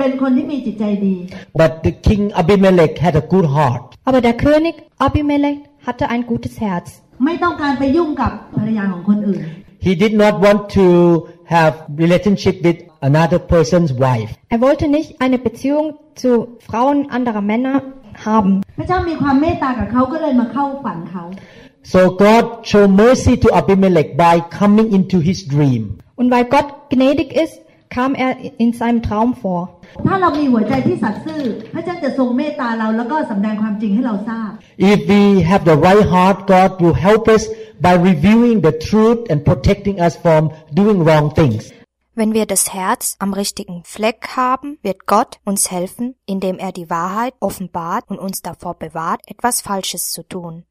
[0.00, 1.16] เป็นคนที่มีจิตใจดี
[1.60, 3.84] But the king Abimelech had a good heart.
[4.08, 6.88] Aber der König Abimelech hatte ein gutes Herz.
[7.24, 9.42] ไม่ต้องการไปยุ่งกับภรรยาของคนอื่น
[9.86, 10.86] He did not want to
[11.54, 11.72] have
[12.04, 14.30] relationship with another person's wife.
[14.54, 15.86] Er wollte nicht eine Beziehung
[16.22, 16.30] zu
[16.68, 17.76] Frauen anderer Männer
[18.28, 18.52] haben.
[18.78, 21.24] พระเจ้ามีความเมตตากับเขาก็เลยมาเข้าฝันเขา
[21.92, 25.82] So God showed mercy to Abimelech by coming into his dream.
[26.20, 27.54] Und weil Gott gnädig ist,
[27.95, 28.31] kam er
[28.63, 29.61] in seinem Traum vor.
[30.05, 31.41] ถ้าเรามีหัวใจที่สัตย์ซื่อ
[31.73, 34.49] พระเจ้าจะทรงเมตตาเราแล้วก็สำแดงความจริงให้เราทราบ
[34.93, 37.43] If we have the right heart, God will help us
[37.85, 40.41] by revealing the truth and protecting us from
[40.79, 41.61] doing wrong things.
[42.19, 46.89] Wenn wir das Herz am richtigen Fleck haben, wird Gott uns helfen, indem er die
[46.89, 50.63] Wahrheit offenbart und uns davor bewahrt, etwas Falsches zu tun.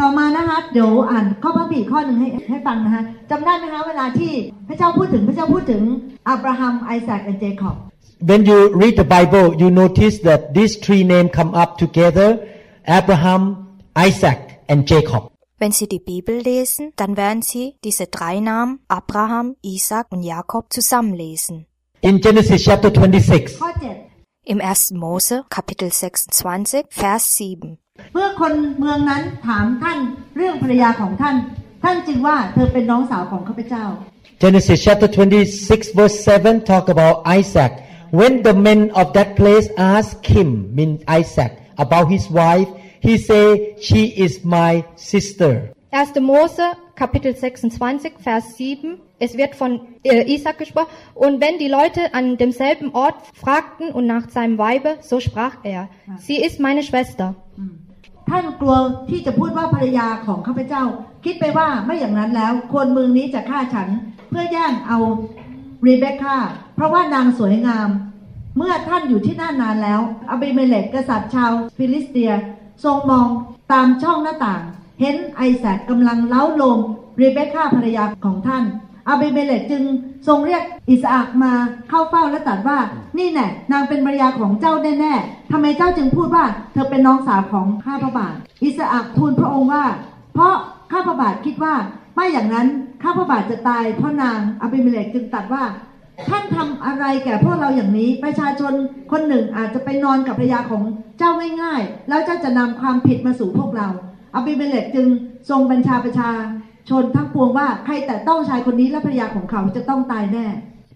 [0.00, 4.32] ต่อมานะคะเดี๋ยวอ่านข้อพระบีข้อหนึ่งให้ให้ฟังนะคะจำได้ไหมคะเวลาที่
[4.68, 5.82] พระเจ้าพูดถึงพระเจ้าพูดถึง
[6.28, 7.76] อับราฮัมไอแซคและเจคอบ
[8.30, 12.28] When you read the Bible, you notice that these three names come up together:
[12.98, 13.42] Abraham,
[14.08, 14.38] Isaac,
[14.70, 15.22] and Jacob.
[15.62, 20.72] Wenn Sie die Bibel lesen, dann werden Sie diese drei Namen Abraham, Isaac und Jakob
[20.76, 21.66] zusammenlesen.
[22.08, 23.96] In Genesis chapter 26, ข้อเจ็ด
[24.52, 24.92] Im 1.
[25.04, 27.78] Mose Kapitel 26 Vers 7.
[28.12, 29.98] เมื่อคนเมืองนั้นถามท่าน
[30.36, 31.36] เรื่องภรรยาของท่าน
[31.84, 33.84] ท่านจึงว่าเธอเป็นน้องสาวของข้าพเจ้า
[34.42, 37.72] Genesis chapter 26 verse 7 talk about Isaac.
[38.10, 42.68] When the men of that place asked him, mean Isaac, about his wife,
[43.00, 45.72] he say, she is my sister.
[45.90, 46.22] 1.
[46.22, 49.00] Mose, Kapitel 26, Vers 7.
[49.18, 50.88] Es wird von äh, Isaac gesprochen.
[51.14, 55.88] Und wenn die Leute an demselben Ort fragten und nach seinem Weibe, so sprach er,
[56.18, 57.36] sie ist meine Schwester.
[58.29, 58.75] ท่านกลัว
[59.09, 60.83] ที่จะพูดว่าภรรยาของข้าพเจ้า
[61.25, 63.89] คิดไปว่าไม่อย่างนั้นแล้ว คนเมืองนี้จะฆ่าฉัน
[64.29, 64.99] เพื่อแย่งเอา
[65.85, 66.37] รีเบคก้า
[66.75, 67.89] เพราะว่านางสวยงาม
[68.57, 72.31] เมื่อท่านอยู่ที่นั่นนานแล้วอบิเมเลกกษัตริย์ชาวฟิลิสเตีย
[72.83, 73.27] ทรงมอง
[73.71, 74.61] ตามช่องหน้าต่าง
[75.01, 76.79] เห็นไอแซคกำลังเล้าโลม
[77.21, 78.63] รีเบคก้าภรรยาของท่าน
[79.07, 79.83] อาบิเมเลกจึง
[80.27, 81.53] ทรงเรียกอิสอักมา
[81.89, 82.77] เข้าเฝ้าและตรัสว่า
[83.17, 89.85] นี่แน่นางเป็นภรรยาของเจ้าแน่ๆทำไมเจ้าจึงพูดว่า เธอเป็นน้องสาวของข้าพระบาท อิสอักทูลพระองค์ว่า
[90.33, 90.55] เพราะ
[90.91, 91.75] ข้าพระบาทคิดว่า
[92.15, 92.67] ไม่อย่างนั้น
[93.03, 95.63] ข้าพระบาทจะตายเพราะนางอบิเมเลกจึงตรัดว่า
[96.29, 98.73] ท่านทำอะไรแก่พวกเราอย่างนี้ ประชาชน
[99.11, 100.83] คนหนึ่งอาจจะไปนอนกับภรรยาของ
[101.17, 103.87] เจ้าง่ายๆ แล้วเจ้าจะนำความผิดมาสู่พวกเรา
[104.35, 105.07] อบิเมเลกจึง
[105.49, 106.31] ทรงบัญชาประชา
[106.88, 110.46] ชนทั้งปวงว่าใครแต่ต้องชายคนนี้และภรรยาของเขาจะต้องตายแน่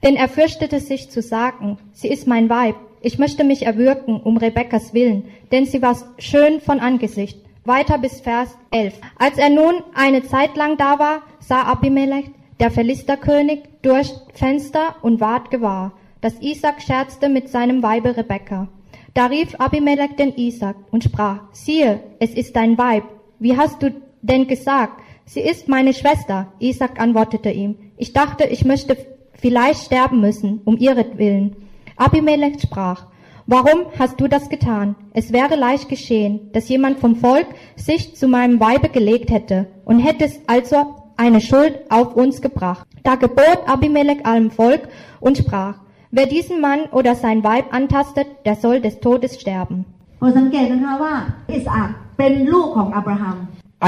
[0.05, 1.67] Denn er fürchtete sich zu sagen,
[2.01, 2.77] sie ist mein Weib,
[3.09, 7.39] ich möchte mich erwürgen um Rebekkas willen, denn sie war schön von Angesicht.
[7.65, 8.95] Weiter bis Vers 11.
[9.19, 15.21] Als er nun eine Zeit lang da war, sah Abimelech, der Philisterkönig, durch Fenster und
[15.21, 18.69] ward gewahr, dass Isaac scherzte mit seinem Weibe Rebekka.
[19.15, 23.05] Da rief Abimelech den Isaac und sprach, siehe, es ist dein Weib.
[23.39, 25.00] Wie hast du denn gesagt?
[25.25, 26.53] Sie ist meine Schwester.
[26.59, 28.97] Isaac antwortete ihm, ich dachte, ich möchte
[29.35, 31.57] vielleicht sterben müssen, um ihretwillen.
[31.97, 33.07] Abimelech sprach,
[33.49, 34.97] Warum hast du das getan?
[35.13, 40.01] Es wäre leicht geschehen, dass jemand vom Volk sich zu meinem Weibe gelegt hätte und
[40.01, 42.87] hätte es also eine Schuld auf uns gebracht.
[43.05, 44.89] Da gebot Abimelech allem Volk
[45.21, 45.77] und sprach,
[46.11, 49.85] wer diesen Mann oder sein Weib antastet, der soll des Todes sterben.
[50.19, 51.15] โปรดสังเกตนะคะว่า
[51.55, 53.37] อิสอักเป็นลูกของอับราฮัม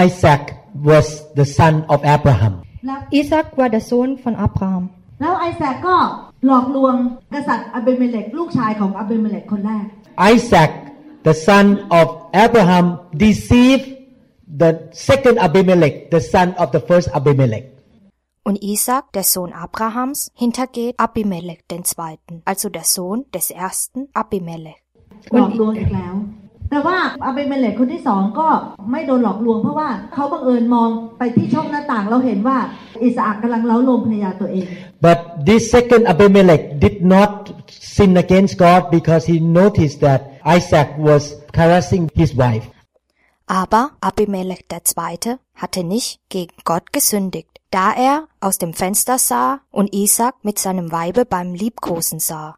[0.06, 0.42] Isaac
[0.88, 1.06] was
[1.38, 2.54] the son of Abraham.
[2.86, 4.84] แล้ว Isaac war der Sohn von Abraham.
[5.20, 5.96] แล้วไอแซคก็
[6.46, 6.94] หลอกลวง
[7.32, 9.84] กษัตริย์อเบเมเลกลูกชายของอเบเมเลกคนแรก
[10.34, 10.70] Isaac,
[11.28, 11.66] the son
[11.98, 12.06] of
[12.44, 12.86] Abraham,
[13.24, 13.86] deceived
[14.62, 17.66] the second Abimelech, the son of the first Abimelech.
[18.42, 24.80] Und Isaac, der Sohn Abrahams, hintergeht Abimelech den Zweiten, also der Sohn des ersten Abimelech.
[25.34, 25.90] หลอกลวงอีก
[26.73, 28.47] แล้วแต่ว่าอเบเมเลกคนที่สองก็
[28.91, 32.57] ไม่โดนหลอกลวง เพราะว่าเขาบังเอิญมองไปที่ช่องหน้าต่างเราเห็นว่า
[33.03, 34.65] อิสอักกำลังเล้าโลมภรรยาตัวเอง
[35.05, 37.31] But this second Abimelech did not
[37.97, 40.21] sin against God because he noticed that
[40.57, 41.23] Isaac was
[41.57, 42.65] caressing his wife.
[43.61, 45.31] Aber Abimelech der Zweite
[45.61, 50.87] hatte nicht gegen Gott gesündigt, da er aus dem Fenster sah und Isaac mit seinem
[50.91, 52.49] Weibe beim Liebkosen sah.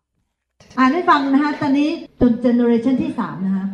[0.80, 1.90] อ่านให้ฟังนะคะตอนนี้
[2.22, 3.66] จนเจเนอเรชันที่สามนะคะ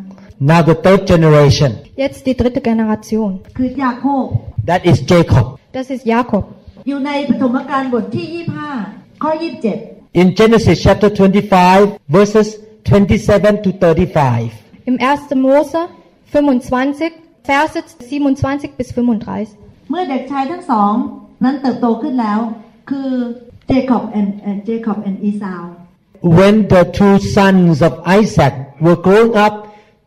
[0.50, 1.70] Now the third generation,
[2.02, 3.30] Jetzt die dritte Generation.
[3.56, 4.24] คือยาโคบ
[4.70, 5.44] that is Jacob.
[5.76, 6.44] Das ist Jakob.
[6.88, 8.26] อยู่ในปฐมกาลบทที่
[8.74, 9.30] 25 ข้อ
[9.74, 12.48] 27 In Genesis chapter 25, verses
[12.84, 14.52] 27 to 35.
[14.90, 15.46] Im 1.
[15.46, 15.80] Mose
[16.32, 17.12] 25,
[17.50, 17.78] Verse
[18.10, 19.48] 27 bis 35.
[19.90, 20.92] เมื่อเด็กชายทั้งสอง
[21.44, 22.40] นั้นเติบโตขึ้นแล้ว
[22.90, 23.10] คือ
[23.66, 24.16] เจคอบแอ
[24.56, 25.64] นเจคอบแอนอีซาว
[26.38, 29.54] When the two sons of Isaac were growing up,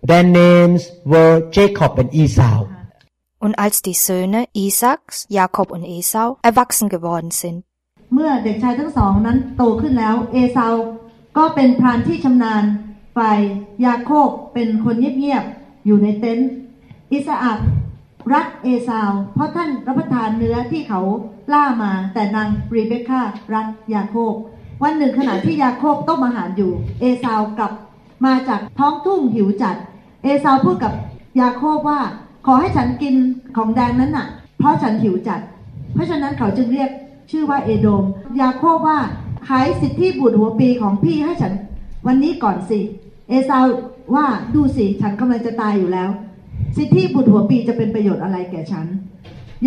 [0.10, 2.68] their names were Jacob and Esau.
[3.40, 7.64] Und als die Söhne Isaaks, Jakob und Esau erwachsen geworden sind,
[8.14, 10.76] เมื่อเด็กชายทั้งสองนั้นโตขึ้นแล้ว เอซาว
[11.38, 12.64] ก็เป็นพรานที่ชำนาญ
[13.18, 13.40] ฝ่าย
[13.86, 16.50] ยาโคบเป็นคนเงียบๆ อยู่ในเต็นท์
[17.12, 17.60] อิสอัก
[18.34, 21.02] รักเอซาว เพราะท่านรับประทานเนื้อที่เขา
[21.54, 23.22] ล่ามา แต่นางรีเบคก้า
[23.54, 24.34] รักยาโคบ
[24.84, 27.72] วันหนึ่งขณะที่ยาโคบต้มอาหารอยู่ เอซาวกลับ
[28.26, 29.76] มาจากท้องทุ่งหิวจัด
[30.26, 30.94] เอซาวพูดกับ
[31.40, 32.00] ยาโคบว่า
[32.46, 33.16] ขอให้ฉันกิน
[33.58, 34.28] ของแดงนั้นน่ะ
[34.60, 35.42] เพราะฉันหิวจัด
[35.94, 36.90] เพราะฉะนั้นเขาจึงเรียก
[37.32, 38.04] ชื่อว่าเอโดม
[38.42, 39.00] ยาโคบว่า
[39.48, 41.54] ขายสิทธิบุตรหัวปีของพี่ให้ฉัน
[42.08, 42.80] วันนี้ก่อนสิ
[43.30, 43.66] เอซาว
[44.16, 46.10] ว่าดูสิฉันกำลังจะตายอยู่แล้ว
[46.78, 48.86] สิทธิบุตรหัวปีจะเป็นประโยชน์อะไรแก่ฉัน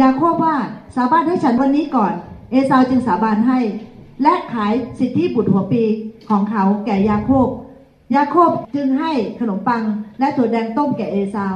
[0.01, 0.57] ยาโคบว่า
[0.97, 2.13] สาบานให้ฉันวันนี้ก่อน
[2.51, 3.59] เอซาวจึงสาบานให้
[4.23, 5.83] และขายสิทธิบุตรหัวปี
[6.29, 7.49] ของเขาแก่ยาโคบ
[8.16, 9.84] ยาโคบจึงให้ขนมปัง
[10.20, 11.56] และถั่วแดงต้มแก่เอซาว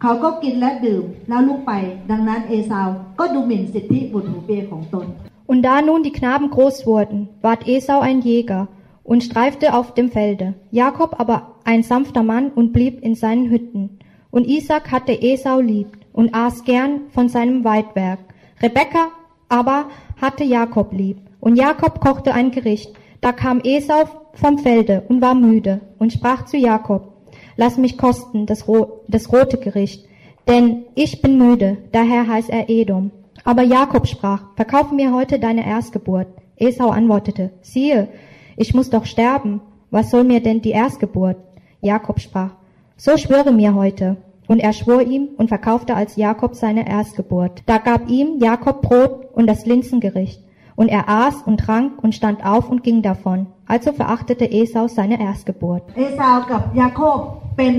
[0.00, 1.72] เขาก็กินและดื่มแล้วลุกไป
[2.10, 5.08] ดังนั้นเอซาวก็ดูหมิ่นสิทธิบุตรหัวปีของตน
[5.50, 8.68] Und da nun die Knaben groß wurden, ward Esau ein Jäger
[9.04, 13.98] und streifte auf dem Felde, Jakob aber ein sanfter Mann und blieb in seinen Hütten.
[14.30, 18.20] Und Isaac hatte Esau lieb und aß gern von seinem Weidwerk.
[18.62, 19.08] Rebekka
[19.48, 19.86] aber
[20.20, 21.18] hatte Jakob lieb.
[21.40, 22.94] Und Jakob kochte ein Gericht.
[23.20, 24.04] Da kam Esau
[24.37, 27.13] vom Felde und war müde und sprach zu Jakob,
[27.55, 30.05] Lass mich kosten das, ro das rote Gericht,
[30.47, 33.11] denn ich bin müde, daher heißt er Edom.
[33.43, 36.27] Aber Jakob sprach, verkauf mir heute deine Erstgeburt.
[36.55, 38.09] Esau antwortete, siehe,
[38.55, 39.61] ich muss doch sterben.
[39.89, 41.37] Was soll mir denn die Erstgeburt?
[41.81, 42.51] Jakob sprach,
[42.95, 44.17] so schwöre mir heute.
[44.47, 47.63] Und er schwor ihm und verkaufte als Jakob seine Erstgeburt.
[47.65, 50.41] Da gab ihm Jakob Brot und das Linsengericht.
[50.75, 53.47] Und er aß und trank und stand auf und ging davon.
[53.74, 55.82] Also verachtete Esau seine Erstgeburt.
[55.96, 57.18] เอซาวกับยาโคบ
[57.56, 57.74] เป็น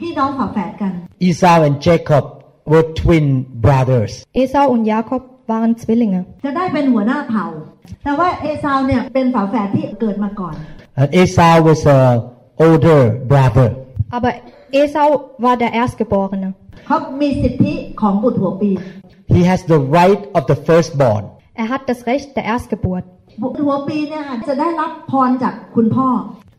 [0.00, 0.92] พี่น้องฝาแฝดกัน
[1.28, 2.24] Esau and Jacob
[2.70, 3.26] were twin
[3.66, 4.12] brothers.
[4.42, 5.22] Esau und Jakob
[5.52, 6.20] waren Zwillinge.
[6.44, 7.44] จะได้เป็นหัวหน้าเผ่า
[8.04, 10.54] แต่ว่าเอซาวเนี่ยเป็นฝาแฝดที่เกิดมาก่อน
[11.00, 11.98] And Esau was a
[12.64, 13.00] older
[13.32, 13.68] brother.
[14.16, 14.30] Aber
[14.80, 15.08] Esau
[15.44, 16.48] war der Erstgeborene.
[16.86, 18.70] เขามีสิทธิของบุตรหัวปี
[19.36, 21.24] He has the right of the firstborn.
[21.62, 23.04] Er hat das Recht der Erstgeburt.
[23.42, 26.08] บุตรหัวปีเนี่ยค่ะจะได้รับพรจากคุณพ่อ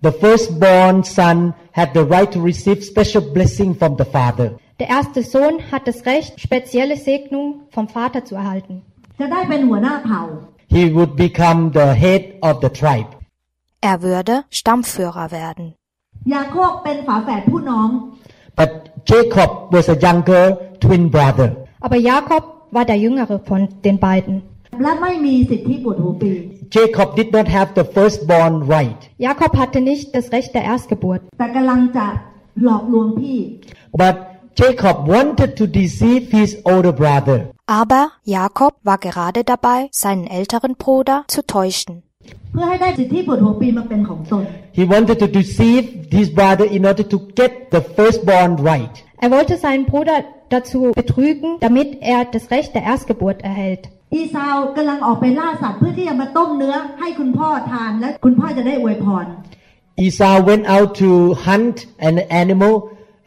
[0.07, 1.37] The firstborn son
[1.79, 4.47] had the right to receive special blessing from the father.
[4.81, 7.45] Der erste Sohn hat das Recht, spezielle Segnung
[7.75, 8.75] vom Vater zu erhalten.
[9.19, 10.21] จะได้เป็นหัวหน้าเผ่า
[10.75, 13.11] He would become the head of the tribe.
[13.89, 15.65] Er würde Stammführer werden.
[16.33, 17.89] ยาโคบเป็นฝาแฝดผู้น้อง
[18.59, 18.71] But
[19.11, 20.43] Jacob was a younger
[20.83, 21.47] twin brother.
[21.85, 22.43] Aber Jakob
[22.75, 24.35] war der jüngere von den beiden.
[24.81, 26.31] และไม่มีสิทธิบุตรหัวปี
[26.75, 28.99] Jacob did not have the firstborn right.
[29.27, 31.21] Jakob hatte nicht das Recht der Erstgeburt.
[31.39, 32.05] แต่กำลังจะ
[32.63, 33.39] หลอกลวงพี่
[34.01, 34.15] But
[34.61, 37.39] Jacob wanted to deceive his older brother.
[37.79, 41.95] Aber Jakob war gerade dabei, seinen älteren Bruder zu täuschen.
[42.51, 44.43] เพื่อให้ได้สิทธิบุตรหัวปีมาเป็นของตน
[44.77, 45.85] He wanted to deceive
[46.19, 48.95] his brother in order to get the firstborn right.
[49.25, 50.17] Er wollte seinen Bruder
[50.49, 53.83] dazu betrügen, damit er das Recht der Erstgeburt erhält.
[54.14, 59.26] อีซาวกำลังออกไปล่าสัตว์เพื่อที่จะมาต้มเนื้อให้คุณพ่อทานและคุณพ่อจะได้อวยพร
[60.06, 61.10] Esau went out to
[61.48, 61.76] hunt
[62.08, 62.74] an animal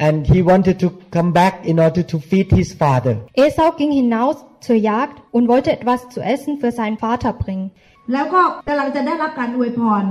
[0.06, 3.14] and he wanted to come back in order to feed his father.
[3.46, 7.66] Esau ging hinaus zur Jagd und wollte etwas zu essen für seinen Vater bringen.
[8.14, 10.04] แล้วก็กำลังจะได้รับการอวยพร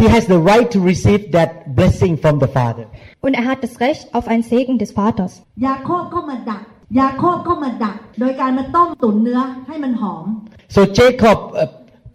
[0.00, 2.84] He has the right to receive that blessing from the father.
[3.24, 5.32] Und er hat das Recht auf einen Segen des Vaters.
[5.66, 6.62] ยาโคบก็มาดัก
[7.00, 10.26] ยาโคบก็มาดักโดยการมาต้มตุ๋นเนื้อให้มันหอม
[10.74, 11.66] So Jacob uh,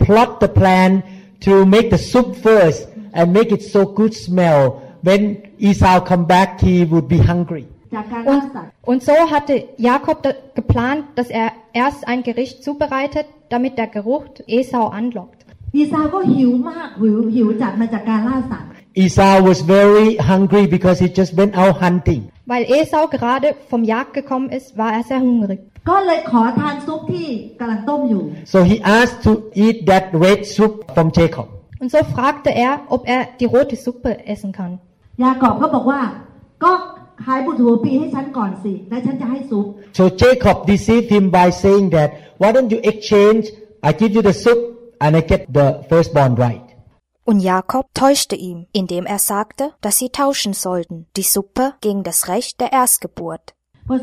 [0.03, 0.91] plot the plan
[1.45, 2.79] to make the soup first
[3.17, 4.61] and make it so good smell.
[5.07, 5.21] When
[5.69, 7.65] Esau come back, he would be hungry.
[7.95, 9.53] จากการล่า Und, สัตว์ und so hatte
[9.89, 11.49] Jakob da- geplant, dass er
[11.83, 14.23] erst ein Gericht zubereitet, damit der Geruch
[14.59, 15.39] Esau anlockt.
[15.75, 22.30] อีซาวก็หิวมากหิวหิวจัดมาจากการล่าสัตว์ Esau was very hungry because he just went out hunting.
[22.46, 25.60] Weil Esau gerade vom Jagd gekommen ist, war er sehr hungrig.
[25.90, 27.28] ก็เลยขอทานซุปที่
[27.60, 28.22] กำลังต้มอยู่
[28.54, 29.32] So he asked to
[29.64, 31.46] eat that red soup from Jacob.
[31.82, 34.72] Und so fragte er, ob er die rote Suppe essen kann.
[35.22, 36.00] ยากอบก็บอกว่า
[36.64, 36.72] ก็
[37.24, 39.64] ขายบุตรหัวปีให้ฉันก่อนสิ แล้วฉันจะให้ซุป
[39.98, 42.08] So Jacob deceived him by saying that,
[42.40, 43.44] why don't you exchange?
[43.88, 44.60] I give you the soup
[45.02, 46.66] and I get the firstborn right.
[47.23, 52.27] Und Jakob täuschte ihm, indem er sagte, dass sie tauschen sollten, die Suppe gegen das
[52.27, 53.53] Recht der Erstgeburt.
[53.87, 53.97] So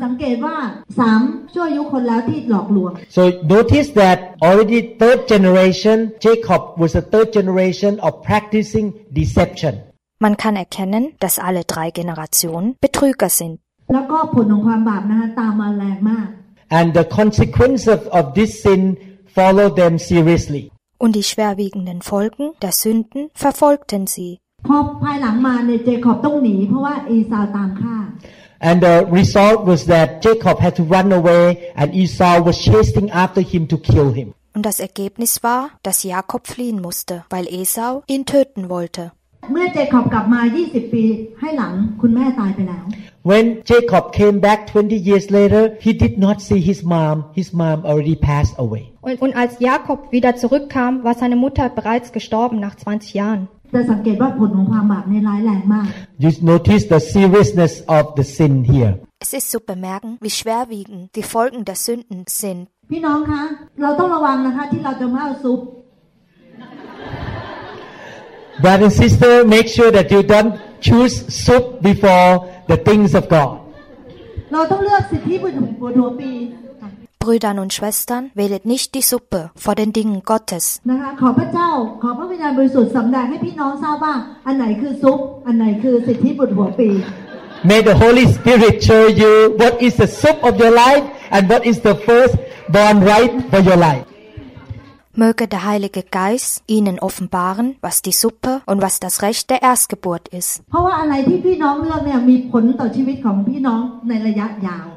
[3.43, 9.83] notice that already third generation Jacob was a third generation of practicing deception.
[10.19, 13.61] Man kann erkennen, dass alle drei Generationen Betrüger sind.
[16.71, 18.97] And the consequences of this sin
[19.33, 24.37] follow them seriously und die schwerwiegenden Folgen der Sünden verfolgten sie.
[28.61, 33.41] And the result was that Jacob had to run away and Esau was chasing after
[33.41, 34.33] him to kill him.
[34.53, 39.13] Und das Ergebnis war, dass Jakob fliehen musste, weil Esau ihn töten wollte.
[39.51, 41.03] เมื่อเจคอบกลับมา 20 ปี
[41.39, 42.85] ให้หลังคุณแม่ตายไปแล้ว
[43.31, 47.15] When Jacob came back 20 years later, he did not see his mom.
[47.39, 48.93] His mom already passed away.
[49.01, 53.47] Und, und als Jakob wieder zurückkam, war seine Mutter bereits gestorben nach 20 Jahren.
[53.73, 55.87] จะสังเกตว่าผลของความบาปในยร้ายแรงมาก
[56.23, 58.93] You notice the seriousness of the sin here.
[59.25, 62.61] Es ist zu bemerken, wie schwerwiegend die Folgen der Sünden sind.
[62.91, 63.43] พี่น้องคะ
[63.81, 65.59] เราต้องระวังนะคะที่เราจะมาเอาซุป
[68.62, 72.30] Brother and sister, make sure that you don't choose soup before
[72.70, 73.52] the things of God.
[74.52, 75.56] เราต้องเลือกสิทธิบุตร
[75.98, 76.30] หัวปี
[76.80, 76.88] ค่ะ
[77.24, 80.64] Brüdern und Schwestern, wählet nicht die Suppe vor den Dingen Gottes.
[80.90, 81.68] นะคะขอพระเจ้า
[82.02, 84.14] ขอพระวิญญาณบริสุทธิ์สำแดงให้พี่น้องทราบว่า
[84.46, 86.90] อันไหนคือซุป อันไหนคือสิทธิบุตรหัวปี
[87.70, 91.04] May the Holy Spirit show you what is the soup of your life
[91.34, 92.34] and what is the first
[92.74, 94.04] born right for your life.
[95.19, 100.29] Möge der Heilige Geist ihnen offenbaren, was die Suppe und was das Recht der Erstgeburt
[100.29, 100.63] ist.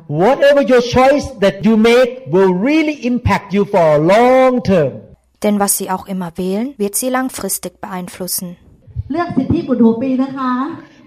[0.09, 4.93] Whatever your choice that you make will really impact you for long term.
[5.43, 8.57] Denn was sie auch immer wählen, wird sie langfristig beeinflussen.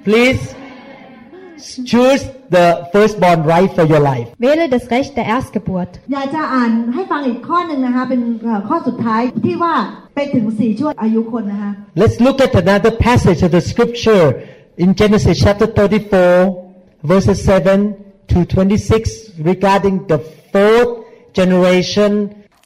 [0.03, 0.55] Please
[1.92, 2.22] choose
[2.56, 4.28] the firstborn right for your life.
[4.38, 5.90] Wähle das Recht der Erstgeburt.
[6.12, 9.74] อยากจะอ่านให้ฟังอีกข้อหนึ่งนะคะ เป็นเอ่อข้อสุดท้ายที่ว่า
[10.14, 11.70] ไปถึงสี่ช่วงอายุคนนะคะ
[12.02, 14.24] Let's look at another passage of the scripture
[14.82, 16.32] in Genesis chapter 34,
[17.12, 17.96] verses 7
[18.32, 20.18] to 26 regarding the
[20.52, 20.92] fourth
[21.38, 22.11] generation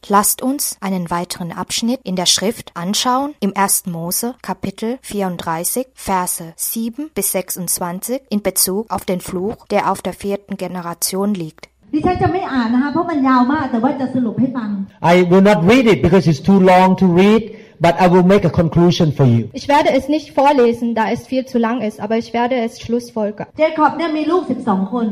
[0.09, 3.87] Lasst uns einen weiteren Abschnitt in der Schrift anschauen, im 1.
[3.87, 10.13] Mose Kapitel 34, Verse 7 bis 26 in Bezug auf den Fluch, der auf der
[10.13, 11.69] vierten Generation liegt.
[11.95, 14.71] ดิฉันจะไม่อ่านนะคะเพราะมันยาวมากแต่ว่าจะสรุปให้ฟัง
[15.13, 17.43] I will not read it because it's too long to read,
[17.85, 19.43] but I will make a conclusion for you.
[19.61, 22.73] Ich werde es nicht vorlesen, da es viel zu lang ist, aber ich werde es
[22.85, 23.47] schlussfolgern.
[23.59, 25.07] เจคอบเนี่ยมีลูก 12 คน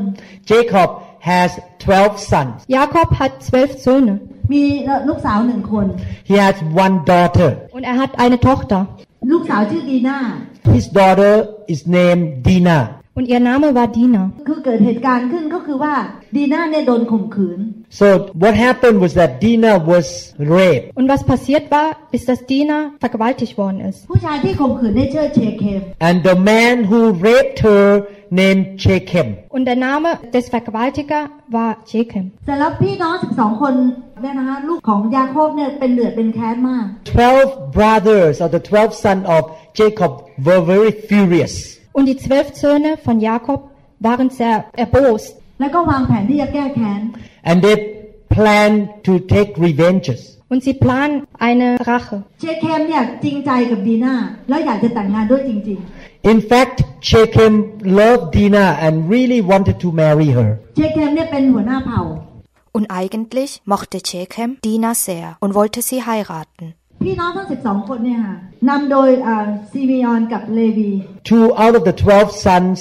[0.51, 0.89] Jacob
[1.29, 2.57] has 12 sons.
[2.77, 4.13] Jakob hat zwölf Söhne
[4.52, 4.62] มี
[5.08, 5.86] ลูกสาวหนึ่งคน
[6.28, 7.50] He has one daughter.
[7.76, 8.80] und er hat eine Tochter
[9.32, 10.18] ลูกสาวชื่อดีน่า
[10.76, 11.34] His daughter
[11.72, 12.82] is named Dinah.
[13.18, 14.22] Und ihr Name war Dina.
[14.48, 15.94] คือเกิดเหตุการณ์ขึ้นก็คือว่า
[16.36, 17.60] ดีน่าเนี่ยโดนข่มขืน
[18.00, 18.06] So
[18.42, 20.06] what happened was that Dinah was
[20.54, 20.86] raped.
[20.98, 23.98] Und was passiert war, ist, dass Dina vergewaltigt worden ist.
[24.10, 27.86] ผู้ชายที่ข่มขืนได้ชื่อเชเคม And the man who raped her
[28.40, 29.28] named Shechem.
[29.56, 31.22] Und der Name des Vergewaltiger
[31.56, 32.24] war Jechem.
[32.44, 33.74] เสร็จแล้วพี่น้อง12 คน
[34.22, 39.42] เนี่ยนะคะลูกของยาโคบเนี่ยเป็นเดือดเป็นแค้นมาก Twelve brothers or the twelve sons of
[39.78, 40.10] Jacob
[40.46, 41.54] were very furious.
[41.97, 43.59] Und die zwölf Söhne von Jakob
[44.07, 45.33] waren sehr erbost.
[45.59, 47.01] แล้วก็วางแผนที่จะแก้แค้น
[47.49, 47.75] And they
[48.35, 50.21] planned to take revenges.
[50.51, 51.15] Und sie planen
[51.47, 52.17] eine Rache.
[52.39, 54.15] เชเคมเนี่ยจริงใจกับดีน่า
[54.49, 55.79] แล้วอยากจะแต่งงานด้วยจริง
[56.33, 56.77] In fact,
[57.09, 57.53] Shechem
[57.99, 60.49] loved Dinah and really wanted to marry her.
[60.63, 62.01] ๆ เชเคมเนี่ยเป็นหัวหน้าเผ่า
[62.77, 66.65] Und eigentlich mochte Jechem Dina sehr und wollte sie heiraten.
[67.02, 68.36] พี่น้องทั้ง 12 คนเนี่ยค่ะ
[68.68, 70.92] นำโดยอ่าซิมิออนกับเลวี
[71.30, 72.78] Two out of the twelve sons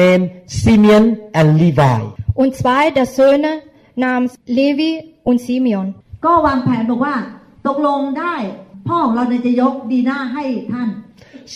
[0.00, 0.26] named
[0.60, 1.04] Simeon
[1.38, 1.98] and Levi.
[2.40, 3.52] Und zwei der Söhne
[4.04, 4.92] namens Levi
[5.28, 5.86] und Simeon.
[6.24, 7.16] ก็วางแผนบอกว่า
[7.66, 8.36] ตกลงได้
[8.88, 10.88] พ่อของเราเนี่ยจะยกดีน่าให้ท่าน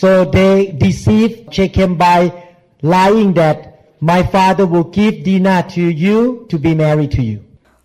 [0.01, 0.55] So they
[0.87, 2.19] deceived Shechem by
[2.95, 3.57] lying that
[4.11, 7.37] my father will give Dinah to you to be married to you.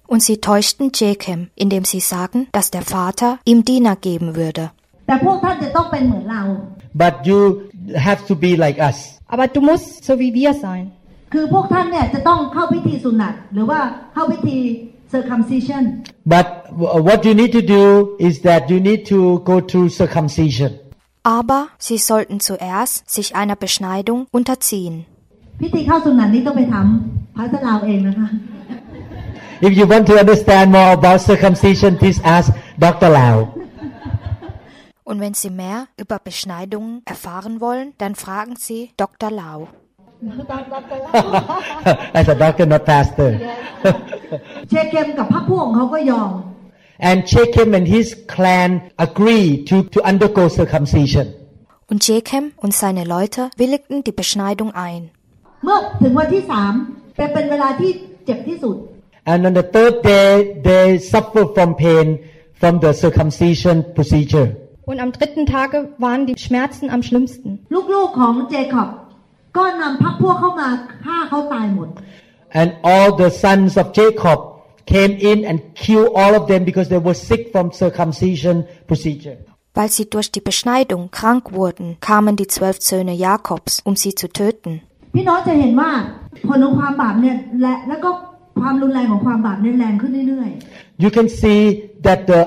[0.10, 4.66] Und sie täuschten Jechem, indem sie sagen, dass der Vater ihm Dina geben würde.
[5.08, 6.42] แต่พวกท่านจะต้องเป็นเหมือนเรา
[7.04, 7.40] But you
[8.08, 8.98] have to be like us.
[9.34, 10.84] Aber du musst so wie wir sein.
[11.34, 13.80] คือพวกท่านเนี่ยจะต้องเข้าพิธีสุนัตหรือว่า
[14.14, 14.58] เข้าพิธี
[15.14, 15.84] circumcision
[16.36, 16.48] But
[16.82, 17.84] w- what you need to do
[18.28, 19.20] is that you need to
[19.52, 20.72] go through circumcision.
[21.38, 24.96] Aber sie sollten zuerst sich einer Beschneidung unterziehen.
[25.62, 28.28] พิธีเข้าสุนัตนี้ต้องไปทำพระสลาวเองนะคะ
[29.62, 33.10] If you want to understand more about circumcision, please ask Dr.
[33.10, 33.36] Lau.
[35.04, 39.30] Und wenn Sie mehr über Beschneidungen erfahren wollen, dann fragen Sie Dr.
[39.32, 39.68] Lau.
[42.14, 43.30] As a doctor, not pastor.
[44.70, 46.32] เชเคมกับพรรคพวกของเขาก็ยอม
[47.00, 51.34] and Shechem and his clan agreed to, to undergo circumcision.
[51.88, 55.12] Und Jechem und seine Leute willigten die Beschneidung ein.
[55.64, 56.74] เมื่อถึงวันที่สาม
[57.16, 57.92] เป็นเป็นเวลาที่
[58.26, 58.76] เจ็บที่สุด
[59.32, 62.08] And on the third day, they suffer from pain
[62.62, 64.48] from the circumcision procedure.
[64.86, 67.50] Und am dritten Tage waren die Schmerzen am schlimmsten.
[67.94, 68.90] ลูกๆของเจคอบ
[69.58, 70.70] ก็นำพรรคพวกเข้ามา
[71.06, 71.90] ฆ่าเขาตายหมด
[72.60, 74.40] And all the sons of Jacob
[74.94, 78.56] came in and killed all of them because they were sick from circumcision
[78.90, 79.38] procedure.
[79.78, 84.28] Weil sie durch die Beschneidung krank wurden, kamen die zwölf Söhne Jakobs, um sie zu
[84.40, 84.74] töten.
[85.16, 85.92] พี่น้องจะเห็นว่า
[86.48, 88.10] ผลของความบาปเนี่ยและแล้วก็
[88.61, 90.51] ความรุนแรงของความบาปเนี่ยแรงขึ้นเรื่อย
[91.05, 91.61] You can see
[92.07, 92.41] that the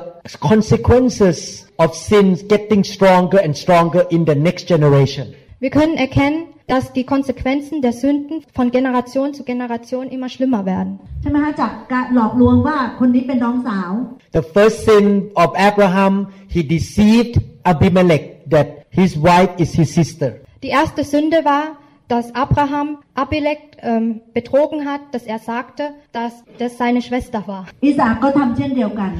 [0.51, 1.37] consequences
[1.83, 5.25] of sins getting stronger and stronger in the next generation.
[5.59, 10.91] Wir können erkennen, dass die Konsequenzen der Sünden von Generation zu Generation immer schlimmer werden.
[11.09, 13.91] ๆใช่ไหมคะจากการหลอกลวงว่าคนนี้เป็นน้องสาว
[14.39, 15.05] The first sin
[15.43, 16.13] of Abraham,
[16.53, 17.33] he deceived
[17.71, 18.67] Abimelech that
[18.99, 20.29] his wife is his sister.
[20.63, 21.63] Die erste Sünde war,
[22.12, 27.62] dass Abraham Abimelech ähm, betrogen hat, dass er sagte, dass das seine Schwester war.
[27.86, 29.12] อิสากก็ทำเช่นเดียวกัน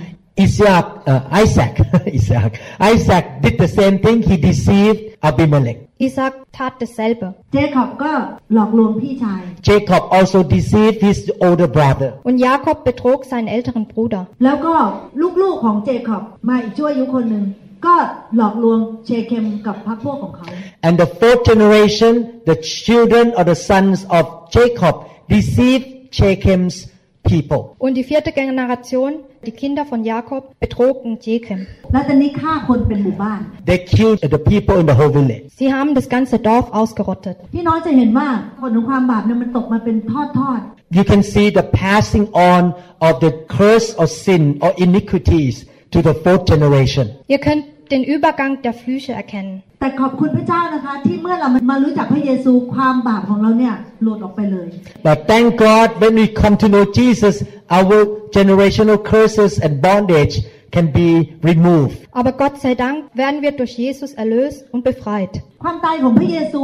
[0.47, 1.75] Isaac, uh, Isaac,
[2.07, 4.23] Isaac, Isaac did the same thing.
[4.23, 5.79] He deceived Abimelech.
[6.07, 7.29] Isaac tat dasselbe.
[7.53, 8.13] เจคอบก็
[8.55, 12.11] หลอกลวงพี่ชาย Jacob also deceived his older brother.
[12.29, 14.23] Und Jakob betrog seinen älteren Bruder.
[14.45, 14.75] แล้วก็
[15.43, 17.45] ลูกๆของเจคอบมาอีกชั่วอายุคนหนึ่ง
[17.86, 17.96] ก็
[18.38, 20.46] หลอกลวงเชเคมกับพรรคพวกของเขา
[20.88, 22.14] And the fourth generation,
[22.50, 24.24] the children or the sons of
[24.56, 24.96] Jacob
[25.36, 25.86] deceived
[26.18, 26.76] Shechem's
[27.24, 27.76] people.
[27.80, 31.60] Und die vierte Generation, die Kinder von Jakob, betrogen Jechem.
[31.94, 35.44] แล้วตอนนี้ฆ่าคนเป็นหมู่บ้าน They killed the people in the whole village.
[35.60, 37.38] Sie haben das ganze Dorf ausgerottet.
[37.54, 38.30] พี่น้องจะเห็นว่า
[38.60, 40.60] ผลของความบาปเนี่ยมันตกมาเป็นทอดทอด
[40.98, 42.62] You can see the passing on
[43.08, 45.56] of the curse of sin or iniquities
[45.94, 47.06] to the fourth generation.
[47.34, 49.54] Ihr könnt den Übergang der Flüche erkennen.
[49.82, 54.68] แต่ขอบคุณพระเจ้านะคะที่เมื่อเรามารู้จักพระเยซูความบาปของเราเนี่ยหลุดออกไปเลย
[55.08, 57.36] But thank God when we come to know Jesus,
[57.78, 57.98] our
[58.38, 60.36] generational curses and bondage
[60.76, 61.10] can be
[61.52, 61.96] removed.
[62.20, 65.34] Aber Gott sei Dank werden wir durch Jesus erlöst und befreit.
[65.64, 66.64] ความตายของพระเยซู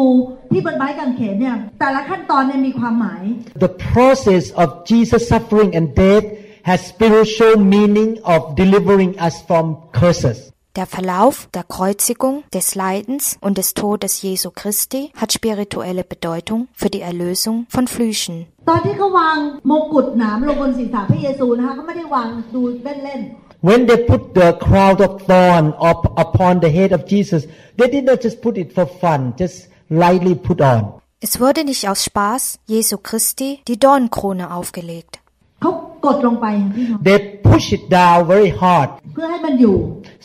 [0.52, 3.24] ที่บนไม้กางเขนเนี่ยแต่ละขั้นตอนเนี่ยมีความหมาย
[3.66, 6.26] The process of Jesus suffering and death
[6.70, 9.66] has spiritual meaning of delivering us from
[10.00, 10.38] curses.
[10.79, 16.91] Der Verlauf der Kreuzigung, des Leidens und des Todes Jesu Christi hat spirituelle Bedeutung für
[16.91, 18.37] die Erlösung von Flüchen.
[18.69, 19.37] ตอนที่เขาวาง
[19.71, 22.61] มงกุฎหนามลงบนศีรษะพระเยซูนะคะเขาไม่ได้วางดู
[23.05, 23.21] เล่น
[23.69, 27.43] When they put the crown of thorn up upon the head of Jesus,
[27.79, 29.57] they did not just put it for fun, just
[30.03, 30.81] lightly put on.
[31.27, 32.43] Es wurde nicht aus Spaß
[32.75, 35.13] Jesu Christi die Dornenkrone aufgelegt.
[35.21, 35.71] ๆเขา
[36.05, 37.19] กดลงไปค่ะพี่น้อง They
[37.51, 39.77] push it down very hard เ พื่อให้มันอยู่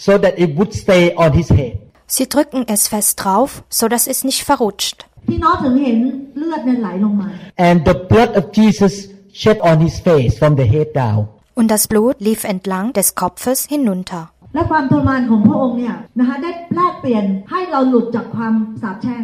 [0.06, 1.74] so that it would stay on his head.
[2.16, 3.50] Sie drücken es fest drauf,
[3.80, 4.98] so dass es nicht verrutscht.
[5.30, 6.00] พี่น้องถึงเห็น
[6.38, 7.30] เลือดเนี่ยไหลลงมา
[7.68, 8.94] And the blood of Jesus
[9.42, 11.22] shed on his face from the head down.
[11.60, 14.24] Und das Blut lief entlang des Kopfes hinunter.
[14.54, 19.24] และความทรมานของพระองค์เนี่ยนะคะได้แลกเปลี่ยนให้เราหลุดจากความสาปแช่ง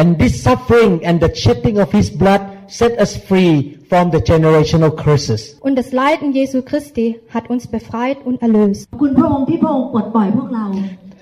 [0.00, 2.42] And this suffering and the shedding of his blood
[2.79, 5.41] set us free from the generational curses.
[5.67, 8.81] Und das Leiden Jesu Christi hat uns befreit und erlöst.
[8.91, 10.65] ขอบคุณพระองค์ที่พระองค์ปลดปล่อยพวกเรา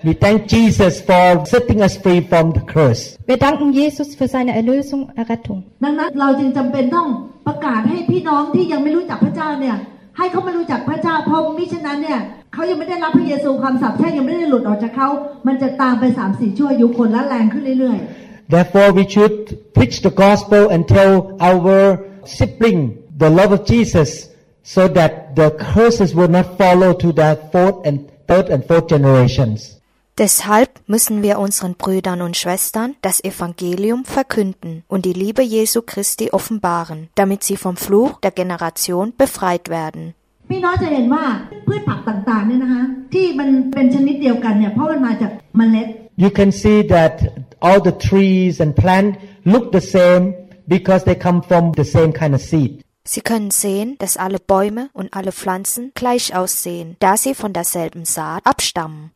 [0.08, 3.04] We thank Jesus for setting us free from the curse.
[3.32, 5.60] Wir danken Jesus für seine Erlösung, Errettung.
[5.84, 7.08] ดังนั้นเราจึงจำเป็นต้อง
[7.48, 9.76] ประกาศให้พี่น้องที่ยังไม่รู้จักพระเจ้าเนี่ย
[10.18, 12.20] ให้เขามารู้จักพระเจ้าเพราะมิฉะนั้นเนี่ย
[12.54, 15.10] เขายังไม่ได้รับพระเยซูความสาปแช่งยังไม่ได้หลุดออกจากเขา
[15.48, 18.00] มันจะตามไปสามสี่ชั่วอายุคนและแรงขึ้นเรื่อย
[18.49, 24.29] Therefore, we should preach the gospel and tell our sibling the love of Jesus
[24.63, 29.81] so that the curses will not follow to the fourth and third and fourth generations.
[30.17, 36.31] Deshalb müssen wir unseren Brüdern und Schwestern das Evangelium verkünden und die Liebe Jesu Christi
[36.31, 40.15] offenbaren, damit sie vom Fluch der Generation befreit werden.
[40.45, 41.25] ๆ พี่น้องจะเห็นว่า
[41.67, 42.83] พืชผักต่างๆเนี่ยนะคะ
[43.13, 45.87] ที่มันเป็นชนิดเดียวกันเนี่ยเพราะมันมาจากเมล็ด
[46.25, 47.15] You can see that
[47.62, 50.34] all the trees and plant look the same
[50.68, 52.84] because they come from the same kind of seed.
[53.04, 58.06] Sie können sehen, dass alle Bäume und alle Pflanzen gleich aussehen, da sie von derselben
[58.06, 59.12] Saat abstammen.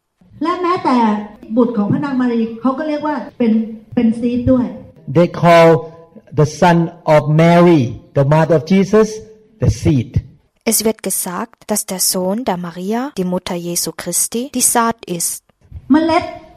[5.14, 5.94] They call
[6.36, 9.22] the son of Mary, the mother of Jesus,
[9.60, 10.24] the seed.
[10.66, 15.44] Es wird gesagt, dass der Sohn der Maria, die Mutter Jesu Christi, die Saat ist.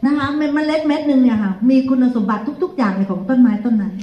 [0.06, 3.94] นะคะเมล็ดเม็ดหนึ่งเนี่ยค่ะมีคุณสมบัติทุก ๆ อย่างในของต้นไม้ต้นนั้น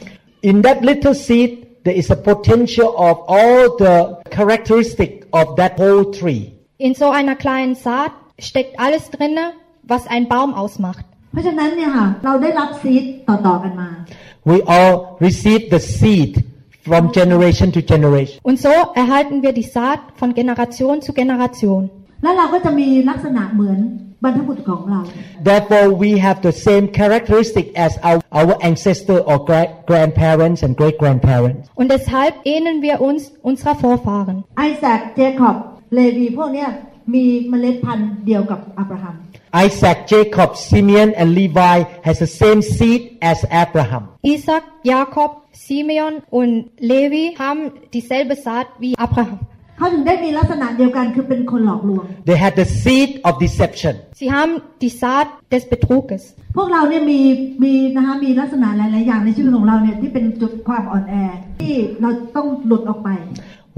[0.50, 1.50] In that little seed,
[1.84, 3.96] there is a potential of all the
[4.36, 5.10] characteristic
[5.40, 6.42] of that whole tree.
[6.86, 8.12] In so einer kleinen Saat
[8.48, 9.44] steckt alles drinne,
[9.82, 11.04] was ein Baum ausmacht.
[11.32, 13.88] เพราะฉะนั้นเนี่ยค่ะเราได้รับซีดต่อๆกันมา
[14.50, 14.94] We all
[15.26, 16.32] receive the seed
[16.88, 18.36] from generation to generation.
[18.42, 21.90] Und so erhalten wir die Saat von Generation zu Generation.
[22.23, 23.79] แล้วเราก็จะมีลักษณะเหมือน
[24.23, 25.01] บรรพบุรุษของเรา
[25.49, 30.97] Therefore, we have the same characteristic as our, our ancestor or gra- grandparents and great
[31.03, 31.63] grandparents.
[31.79, 34.37] Und deshalb ähneln wir uns unserer Vorfahren.
[34.59, 35.55] ไอแซคเจคอบ
[35.95, 36.69] เลวีพวกเนี้ย
[37.13, 39.15] มีเมล็ดพันธุ์เดียวกับอับราฮัม
[39.67, 44.03] Isaac, Jacob, Simeon, and Levi has the same seed as Abraham.
[44.33, 47.61] Isaac, Jakob, Simeon und Levi haben
[47.93, 49.39] dieselbe Saat wie Abraham.
[49.77, 53.93] เขาถึงได้มีลักษณะเดียวกันคือเป็นคนหลอกลวง They had the seed of deception.
[54.19, 54.53] Sie haben
[54.83, 56.23] die Saat des Betruges.
[56.57, 57.19] พวกเราเนี่ยมี
[57.63, 61.15] มีนะคะมีลักษณะหลายๆอย่างในชีวิตของเราเนี่ยที่เป็นจุดความอ่อนแอ
[61.61, 63.09] ที่เราต้องหลุดออกไป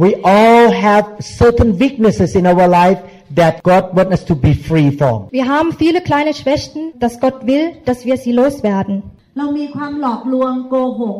[0.03, 1.05] We all have
[1.41, 2.99] certain weaknesses in our life
[3.39, 5.17] that God wants us to be free from.
[5.31, 8.95] Wir haben viele kleine Schwächen, dass Gott will, dass wir sie loswerden.
[9.37, 11.17] เรามีความหลอกลวงโกหก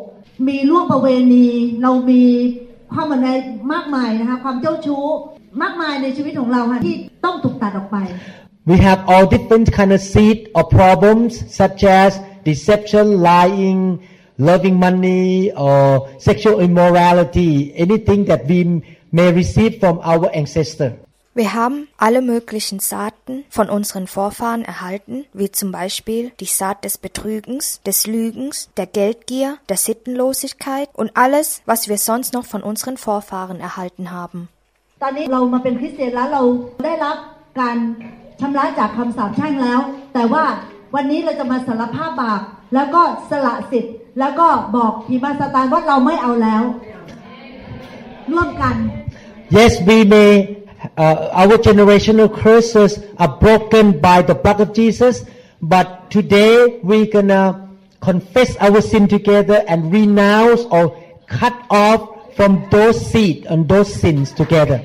[0.47, 1.47] มีล่วงประเวณี
[1.83, 2.23] เรามี
[2.95, 3.29] ความอ่อนแอ
[3.73, 5.03] มากมายนะคะความเจ้าชู้
[5.61, 7.97] มากมายในชีวิตของเราค่ะที่ต้องถูกตัดออกไป
[8.71, 11.31] We have all different kind of seed or problems
[11.61, 12.09] such as
[12.51, 13.79] deception, lying,
[14.49, 17.51] loving money, or sexual immorality,
[17.85, 18.59] anything that we
[19.17, 20.89] may receive from our ancestor.
[21.37, 26.97] Wir haben alle möglichen Saaten von unseren Vorfahren erhalten, wie zum Beispiel die Saat des
[26.97, 32.95] Betrügens, des Lügens, der Geldgier, der Sittenlosigkeit und alles, was wir sonst noch von unseren
[32.95, 34.47] Vorfahren erhalten haben.
[49.49, 50.64] Yes, we may
[50.97, 55.25] uh, our generational curses are broken by the blood of Jesus.
[55.61, 57.69] But today we're gonna
[58.01, 60.95] confess our sin together and renounce or
[61.27, 64.81] cut off from those seed and those sins together.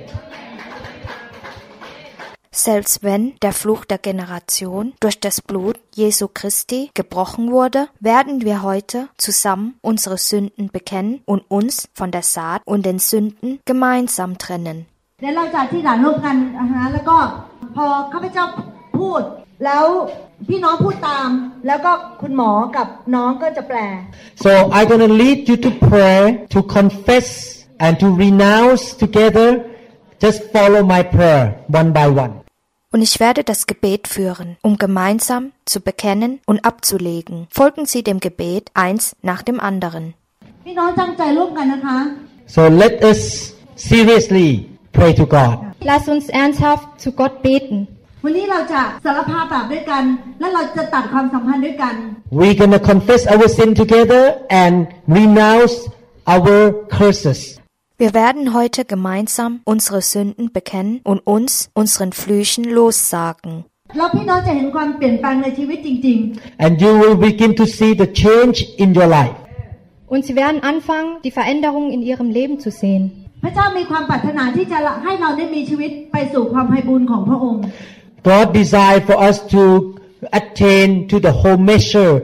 [2.53, 8.63] Selbst wenn der Fluch der Generation durch das Blut Jesu Christi gebrochen wurde, werden wir
[8.63, 14.87] heute zusammen unsere Sünden bekennen und uns von der Saat und den Sünden gemeinsam trennen.
[15.20, 17.18] เดี๋ยวเราจะอธิษฐานร่วมกันนะคะแล้วก็
[17.76, 18.46] พอข้าพเจ้า
[19.00, 19.22] พูด
[19.66, 19.86] แล้ว
[20.50, 21.30] พี่น้องพูดตาม
[21.68, 21.92] แล้วก็
[22.22, 23.80] คุณหมอกับน้องก็จะแปล
[24.46, 26.20] So I'm gonna lead you to pray,
[26.56, 27.30] to confess
[27.84, 29.50] and to renounce together.
[30.24, 31.44] Just follow my prayer
[31.82, 32.34] one by one.
[32.94, 37.48] Und ich werde das Gebet führen, um gemeinsam zu bekennen und abzulegen.
[37.50, 40.04] Folgen Sie dem Gebet eins nach dem anderen.
[40.66, 41.98] พี่น้องตั้งใจร่วมกันนะคะ
[42.56, 43.20] So let us
[43.90, 44.50] seriously
[44.98, 45.56] pray to God.
[45.92, 47.78] Lass uns ernsthaft zu Gott beten.
[48.26, 50.04] วันนี้เราจะสารภาพบาปด้วยกัน
[50.40, 51.96] และเราจะตัดความสัมพันธ์ด้วยกัน
[52.40, 54.24] We're gonna confess our sin together
[54.64, 54.74] and
[55.18, 55.76] renounce
[56.34, 56.56] our
[56.98, 57.40] curses.
[58.04, 63.54] Wir werden heute gemeinsam unsere Sünden bekennen und uns unseren Flüchen lossagen.
[63.98, 66.20] แล้วพี่น้องจะเห็นความเปลี่ยนแปลงในชีวิตจริง
[66.64, 69.38] And you will begin to see the change in your life.
[70.14, 73.04] Und sie werden anfangen, die Veränderungen in ihrem Leben zu sehen.
[73.41, 77.63] ๆพระเจ้ามีความปรารถนาที่จะให้เราได้มีชีวิตไปสู่ความไพบูรย์ของพระองค์
[78.29, 79.63] God desired for us to
[80.41, 82.15] attain to the whole measure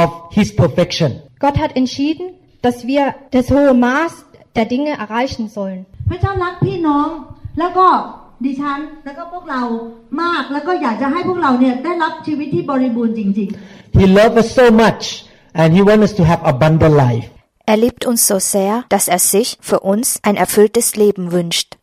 [0.00, 0.06] of
[0.36, 1.10] His perfection.
[1.44, 2.26] Gott hat entschieden,
[2.66, 3.02] dass wir
[3.36, 4.12] das hohe Maß
[4.56, 5.80] der Dinge erreichen sollen.
[6.10, 7.08] พระเจ้ารักพี่น้อง
[7.58, 7.86] แล้วก็
[8.44, 9.62] ดิฉันแล้วก็พวกเรา
[10.22, 13.48] มากแล้วก็อยากจะให้พวกเราเนี่ยได้รับชีวิตที่บริบูรณ์จริง
[14.00, 15.02] He loved us so much
[15.60, 17.28] and He wants us to have abundant life.
[17.66, 21.76] Er liebt uns so sehr, dass er sich für uns ein erfülltes Leben wünscht.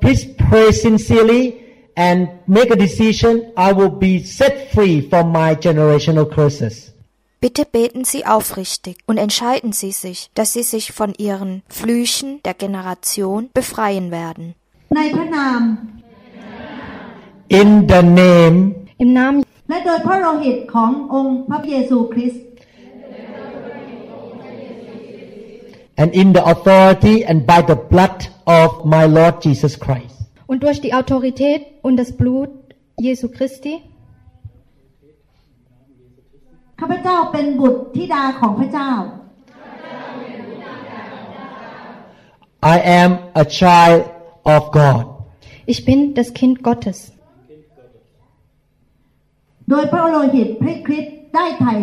[0.00, 1.54] Please pray sincerely
[1.96, 6.92] and make a decision, I will be set free from my generational curses.
[7.40, 12.54] Bitte beten Sie aufrichtig und entscheiden Sie sich, dass Sie sich von Ihren Flüchen der
[12.54, 14.54] Generation befreien werden.
[17.48, 22.42] In the name Im Namen และโดยพระโลหิตขององค์พระเยซูคริสต์
[26.02, 28.18] and in the authority and by the blood
[28.60, 30.16] of my Lord Jesus Christ.
[30.50, 32.50] und durch die Autorität und das Blut
[33.06, 33.74] Jesu Christi
[36.80, 38.90] ข้าพเจ้าเป็นบุตรธิดาของพระเจ้า
[42.74, 43.10] I am
[43.42, 44.00] a child
[44.54, 45.04] of God.
[45.66, 47.12] Ich bin das Kind Gottes.
[49.70, 51.74] โดยพระโลหิตพระคริสต์ได้ไถ่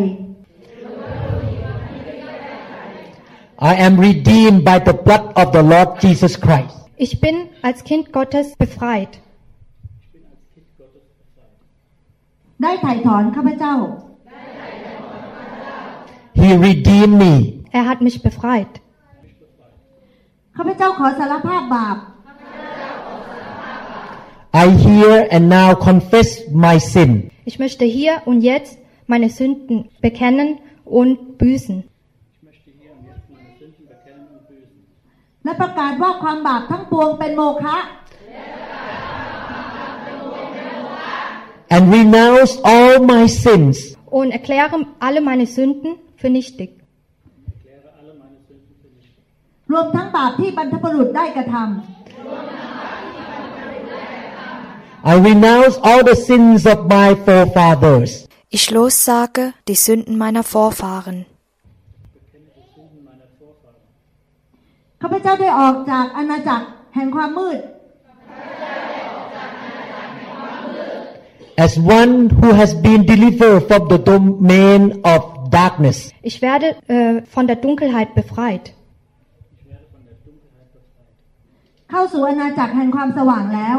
[3.72, 6.76] I am redeemed by the blood of the Lord Jesus Christ.
[7.06, 7.36] Ich bin
[7.68, 9.14] als Kind Gottes befreit.
[12.64, 13.76] ได้ไถ่ถอนข้าพเจ้า
[16.42, 17.34] He redeemed me.
[17.78, 18.72] Er hat mich befreit.
[20.56, 21.98] ข้าพเจ้าขอสารภาพบาป
[24.64, 26.30] I hear and now confess
[26.66, 27.12] my sin.
[27.45, 30.49] Ich möchte hier und jetzt meine Sünden bekennen
[30.85, 31.79] und büßen.
[35.45, 37.79] และประกาศว่าความบาปทั้งปวงเป็นโมฆะ
[41.75, 43.77] and renounce all my sins
[44.19, 45.91] Und erkläre alle meine Sünden
[46.21, 46.71] für nichtig.
[49.73, 51.55] รวมทั้งบาปที่บรรพบุรุษได้กระท
[55.13, 58.11] I renounce all the sins of my forefathers.
[58.51, 61.19] Ich lossage die Sünden meiner Vorfahren.
[64.99, 67.59] ำข้าพเจ้าได้ออกจากอาณาจักรแห่งความมืด
[71.67, 74.83] As one who has been delivered from the domain
[75.13, 75.21] of
[75.59, 75.99] darkness,
[76.31, 78.65] Ich werde äh, von der Dunkelheit befreit.
[81.91, 83.79] เข้าสู่อาณาจักรแห่งความสว่างแล้ว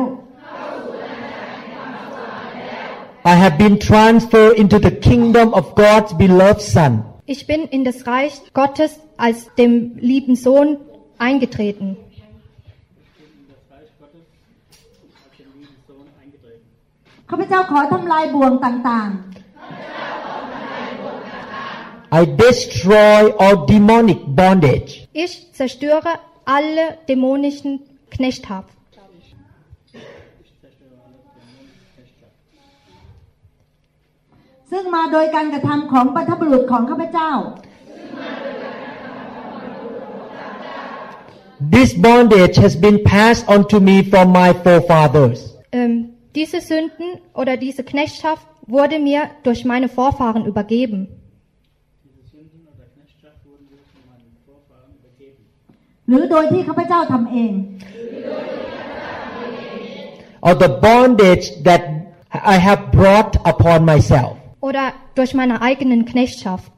[3.27, 7.05] I have been transferred into the kingdom of God's beloved Son.
[7.25, 10.77] Ich bin in das Reich Gottes als dem lieben Sohn
[11.17, 11.97] eingetreten.
[22.13, 25.09] I destroy all demonic bondage.
[25.15, 28.74] Ich zerstöre alle dämonischen Knechthaft.
[34.77, 37.31] ซึ่งมาโดยการกระทำของบรรพบุรุษของข้าพเจ้า
[41.77, 45.39] This bondage has been passed on to me from my forefathers.
[45.79, 45.93] Ähm,
[46.39, 47.09] diese Sünden
[47.41, 51.01] oder diese Knechtschaft wurde mir durch meine Vorfahren übergeben.
[56.09, 57.53] หรือโดยที่ข้าพเจ้าทำเอง
[60.47, 61.83] Or the bondage that
[62.55, 64.35] I have brought upon myself.
[64.67, 64.85] Oder
[65.15, 66.71] durch meine eigenen Knechtschaft.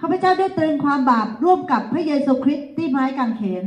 [0.00, 3.64] ข้าพเจ้าได้ตรึงความบาปร่วมกับพระเยซูคริสต์ที่ไม้กางเขน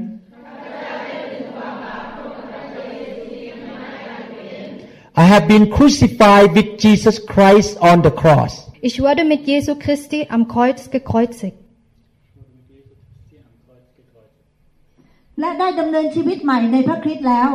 [5.23, 8.53] I have been crucified with Jesus Christ on the cross.
[8.89, 11.57] Ich wurde mit Jesu Christi am Kreuz gekreuzigt.
[15.39, 17.51] และได้ดำเนินชีวิตใหม่ในพระคริสต์แล้ว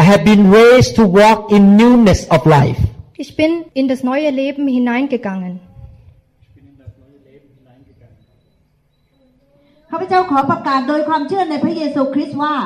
[0.00, 2.80] I have been raised to walk in newness of life.
[3.16, 5.54] Ich bin in das neue Leben hineingegangen.
[9.90, 12.56] ข้าพเจ้าขอประกาศโดยความเชื่อในพระเยซูคริสต์ว่า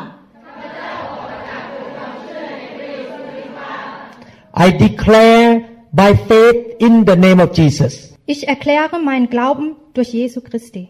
[4.65, 5.49] I declare
[6.01, 7.93] by faith in the name of Jesus.
[8.27, 10.85] Ich erkläre meinen Glauben durch Jesu Christi.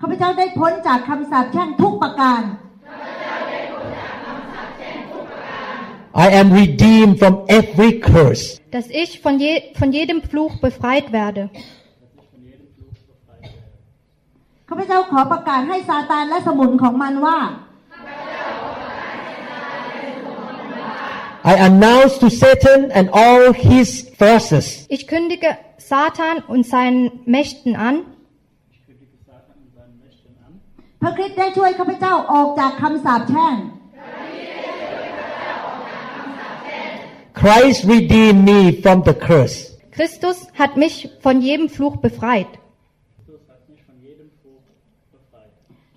[0.00, 2.42] ข้าพเจ้าได้พ้นจากคำสาปแช่งทุกประการ
[6.16, 8.60] I am redeemed from every curse.
[8.70, 11.50] Dass ich von, je, von jedem Fluch befreit werde.
[14.68, 17.38] ข้าพเจ้าขอประกาศให้ซาตานและสมุนของมันว่า
[21.52, 23.88] I announce to Satan and all his
[24.20, 24.66] forces
[24.96, 25.50] Ich kündige
[25.90, 27.02] Satan und seinen
[27.34, 27.96] Mächten an,
[31.02, 33.54] พระคริสต์ได้ช่วยข้าพเจ้าออกจากคำสาปแช่ง
[37.36, 39.56] Christ redeemed me from the curse.
[39.92, 42.50] Christus hat mich von jedem Fluch befreit.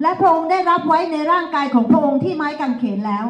[0.01, 3.26] และพระองค์ได้รับไว้ในร่างกายของพระองค์ที่ไม้กางเขนแล้ว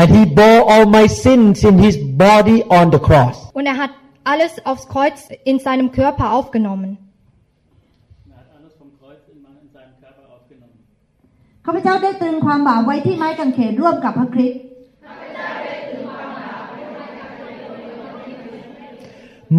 [0.00, 1.96] And he bore all my sins in his
[2.26, 3.36] body on the cross.
[3.52, 3.90] Und er hat
[4.24, 7.03] alles aufs Kreuz in seinem Körper aufgenommen.
[11.65, 14.61] ข้าพเจ้าได้ตรึงความบาปไว้ที่ไม้กางเขนร่วมกับพระคริสต์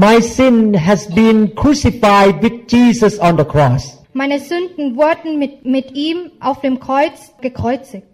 [0.05, 0.57] My sin
[0.89, 3.83] has been crucified with Jesus on the cross.
[4.21, 8.09] Meine Sünden wurden mit, mit ihm auf dem Kreuz gekreuzigt.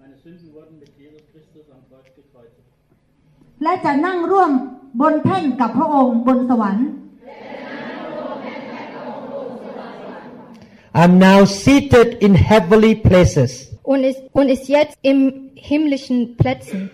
[0.00, 2.68] Meine Sünden wurden mit Jesus Christus am Kreuz gekreuzigt.
[3.62, 4.50] และจะนั่งร่วม
[5.00, 6.88] บนแท่นกับพระองค์บนสวรรค์
[10.97, 13.51] I'm now seated in heavenly places.
[13.83, 16.89] Und ist, und ist jetzt im himmlischen Plätzen.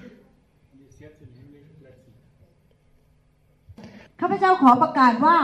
[4.21, 5.39] ข้าพเจ้าขอประกาศว่า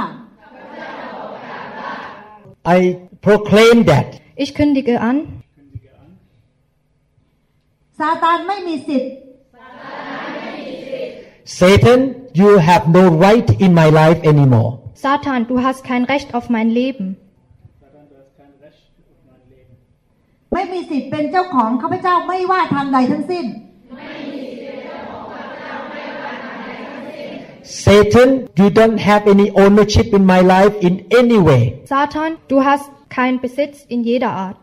[2.78, 2.80] I
[3.26, 4.08] proclaim that
[4.43, 5.18] Ich kündige an,
[8.00, 9.12] ซาตานไม่มีสิทธิ์
[11.60, 12.00] Satan,
[12.34, 14.80] you have no right in my life anymore.
[14.96, 17.18] Satan, du hast kein Recht auf mein Leben.
[20.53, 23.47] ไม่มีสิทธิ์เป็นเจ้าของข้าพเจ้าไม่ว่าทางใดทั้งสิ้น
[27.87, 31.63] Satan, you don't have any ownership in my life in any way.
[31.85, 34.57] Satan, du hast keinen Besitz in jeder Art.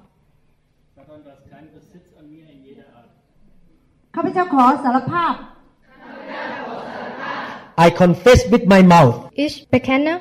[0.95, 3.09] Satan, du hast keinen Besitz an mir in jeder Art.
[4.15, 5.33] ข้าพเจ้าขอสารภาพ
[7.85, 9.15] I confess with my mouth.
[9.45, 10.13] Ich bekenne,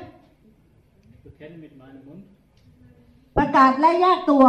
[1.11, 2.21] Ich bekenne mit meinem Mund,
[3.37, 4.45] ประกาศและแยกตัว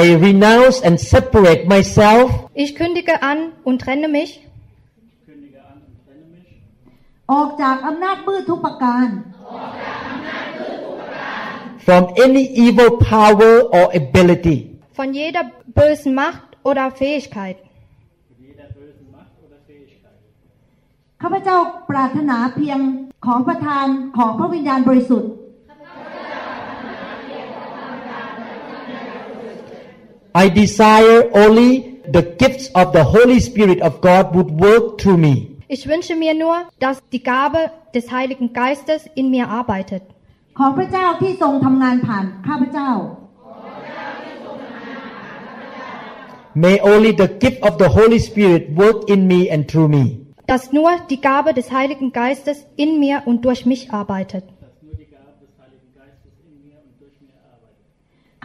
[0.00, 2.26] I renounce and separate myself
[2.62, 6.48] ich kündige an und trenne mich ich kündige an und trenne mich
[7.32, 9.06] ออกจากอำนาจมืดทุกประการ
[11.86, 14.58] from any evil power or ability.
[14.98, 15.44] von jeder
[15.78, 17.56] bösen Macht oder Fähigkeit.
[18.30, 20.18] mit jeder bösen Macht oder Fähigkeit.
[21.22, 21.56] ข้าพเจ้า
[21.90, 22.78] ปรารถนาเพียง
[23.26, 25.30] ของประทานของพระวิญญาณบริสุทธิ์
[30.34, 31.70] I desire only
[32.16, 35.34] the gifts of the Holy Spirit of God would work through me.
[35.68, 40.02] Ich wünsche mir nur, dass die Gabe des Heiligen Geistes in mir arbeitet.
[40.58, 42.90] ของพระเจ้าที่ทรงทำงานผ่านข้าพเจ้า
[46.64, 50.04] May only the gift of the Holy Spirit work in me and through me.
[50.48, 54.44] Dass nur die Gabe des Heiligen Geistes in mir und durch mich arbeitet.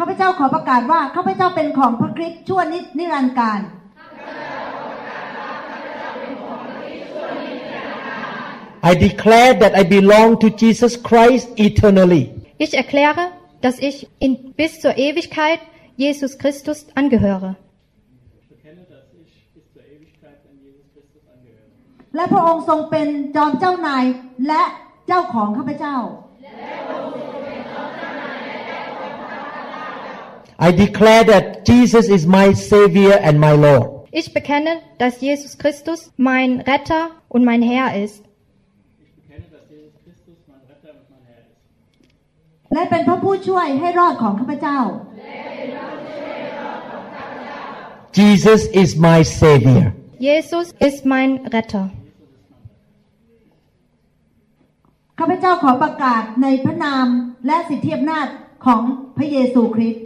[0.03, 2.61] ข้าพเจ้าขอประกาศว่าข้าพเจ้าเป็นของพระคริสต์ชั่ว
[2.99, 3.61] นิรันดร์การ
[8.91, 12.25] I declare that I belong to Jesus Christ eternally.
[12.65, 13.25] Ich erkläre,
[13.65, 15.61] dass ich in bis zur Ewigkeit
[16.05, 17.51] Jesus Christus angehöre.
[22.17, 24.05] และพระองค์ทรงเป็นจอมเจ้านาย
[24.49, 24.63] และ
[25.07, 25.97] เจ้าของข้าพเจ้า
[26.43, 27.00] และ
[30.67, 33.87] I declare that Jesus is my Savior and my Lord.
[34.13, 38.23] Ich bekenne, dass Jesus Christus mein Retter und mein Herr ist.
[42.75, 44.79] และเป็นพระผู้ช่วยให้รอดของข้าพเจ้า
[48.21, 49.87] Jesus is my Savior.
[50.29, 51.85] Jesus ist mein Retter.
[55.19, 57.07] ข้าพเจ้าขอประกาศในพระนาม
[57.47, 58.27] และสิทธิอำนาจ
[58.67, 58.83] ของ
[59.17, 60.05] พระเยซูคริสต์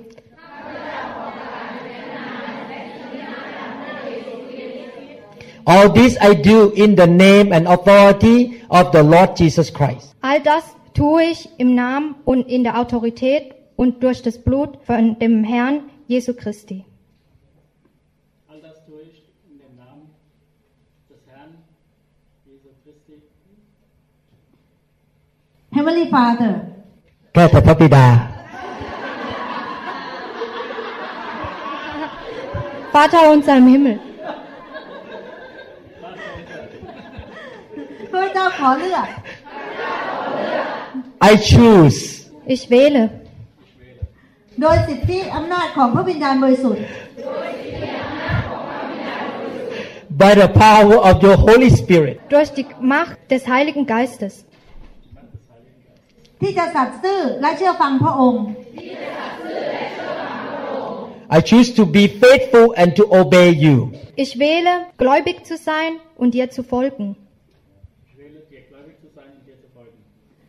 [5.66, 10.16] All this I do in the name and authority of the Lord Jesus Christ.
[10.22, 10.64] All das
[10.94, 15.84] tue ich im Namen und in der Autorität und durch das Blut von dem Herrn
[16.08, 16.86] Jesu Christi.
[18.50, 20.10] All das tue ich in dem Namen
[21.10, 21.52] des Herrn
[22.46, 23.22] Jesu Christi.
[25.72, 26.54] Heavenly Father
[27.34, 28.06] แก่แต่พระบิดา
[32.92, 34.00] Vater unser im Himmel,
[38.24, 39.06] ข้าพเจ้าขอเลือก
[41.30, 42.00] I choose
[42.54, 43.04] ich wähle
[44.62, 46.84] โดยสิทธิอำนาจของพระวิญญาณบริสุทธิ์
[50.24, 54.34] by the power of your Holy Spirit durch die Macht des Heiligen Geistes,
[56.42, 58.44] ที่จะสัตย์ซื่อและเชื่อฟังพระองค์
[61.38, 63.92] I choose to be faithful and to obey you.
[64.16, 67.16] Ich wähle, gläubig zu sein und dir zu folgen.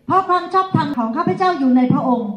[0.07, 2.31] เพราะความชอบธรรมของข้าพเจ้าอยู่ในพระองค์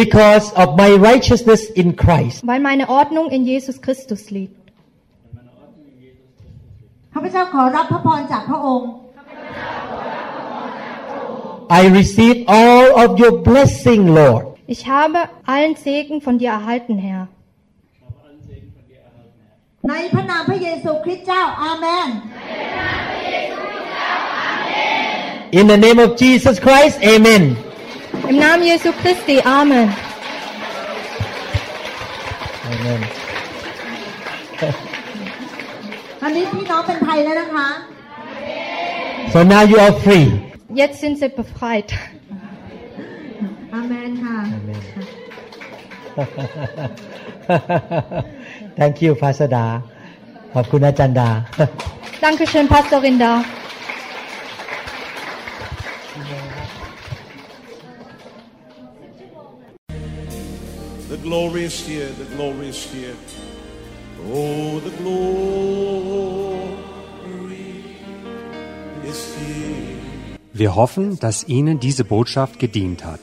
[0.00, 4.54] Because of my righteousness in Christ, Weil meine Ordnung in Jesus Christus liegt.
[7.14, 8.88] ข้าพเจ้าขอรับพระพรจากพระองค์
[11.70, 14.44] I receive all of your blessing, Lord.
[14.66, 17.28] Ich habe allen Segen von dir erhalten, Herr.
[19.89, 22.09] ในพระนามพระเยซูคริสต์เจ้า อาเมน
[25.59, 27.43] In the name of Jesus Christ, amen.
[28.29, 29.87] Im Namen Jesu Christi, Amen.
[32.71, 33.01] Amen.
[36.21, 37.67] ตอนนี้พี่น้องเป็นไทยแล้วนะคะ
[39.33, 40.27] So now you are free.
[40.79, 41.89] Jetzt sind sie befreit.
[43.73, 44.37] อาเมนค่ะ
[48.78, 49.64] Thank you, Pastor Da.
[50.54, 51.30] ขอบคุณอาจารย์ดา
[52.24, 53.32] Dankeschön, Pastorin da.
[61.12, 63.16] The glory is here, the glory is here.
[64.32, 65.48] Oh, the glory
[69.10, 69.98] is here.
[70.52, 73.22] Wir hoffen, dass Ihnen diese Botschaft gedient hat.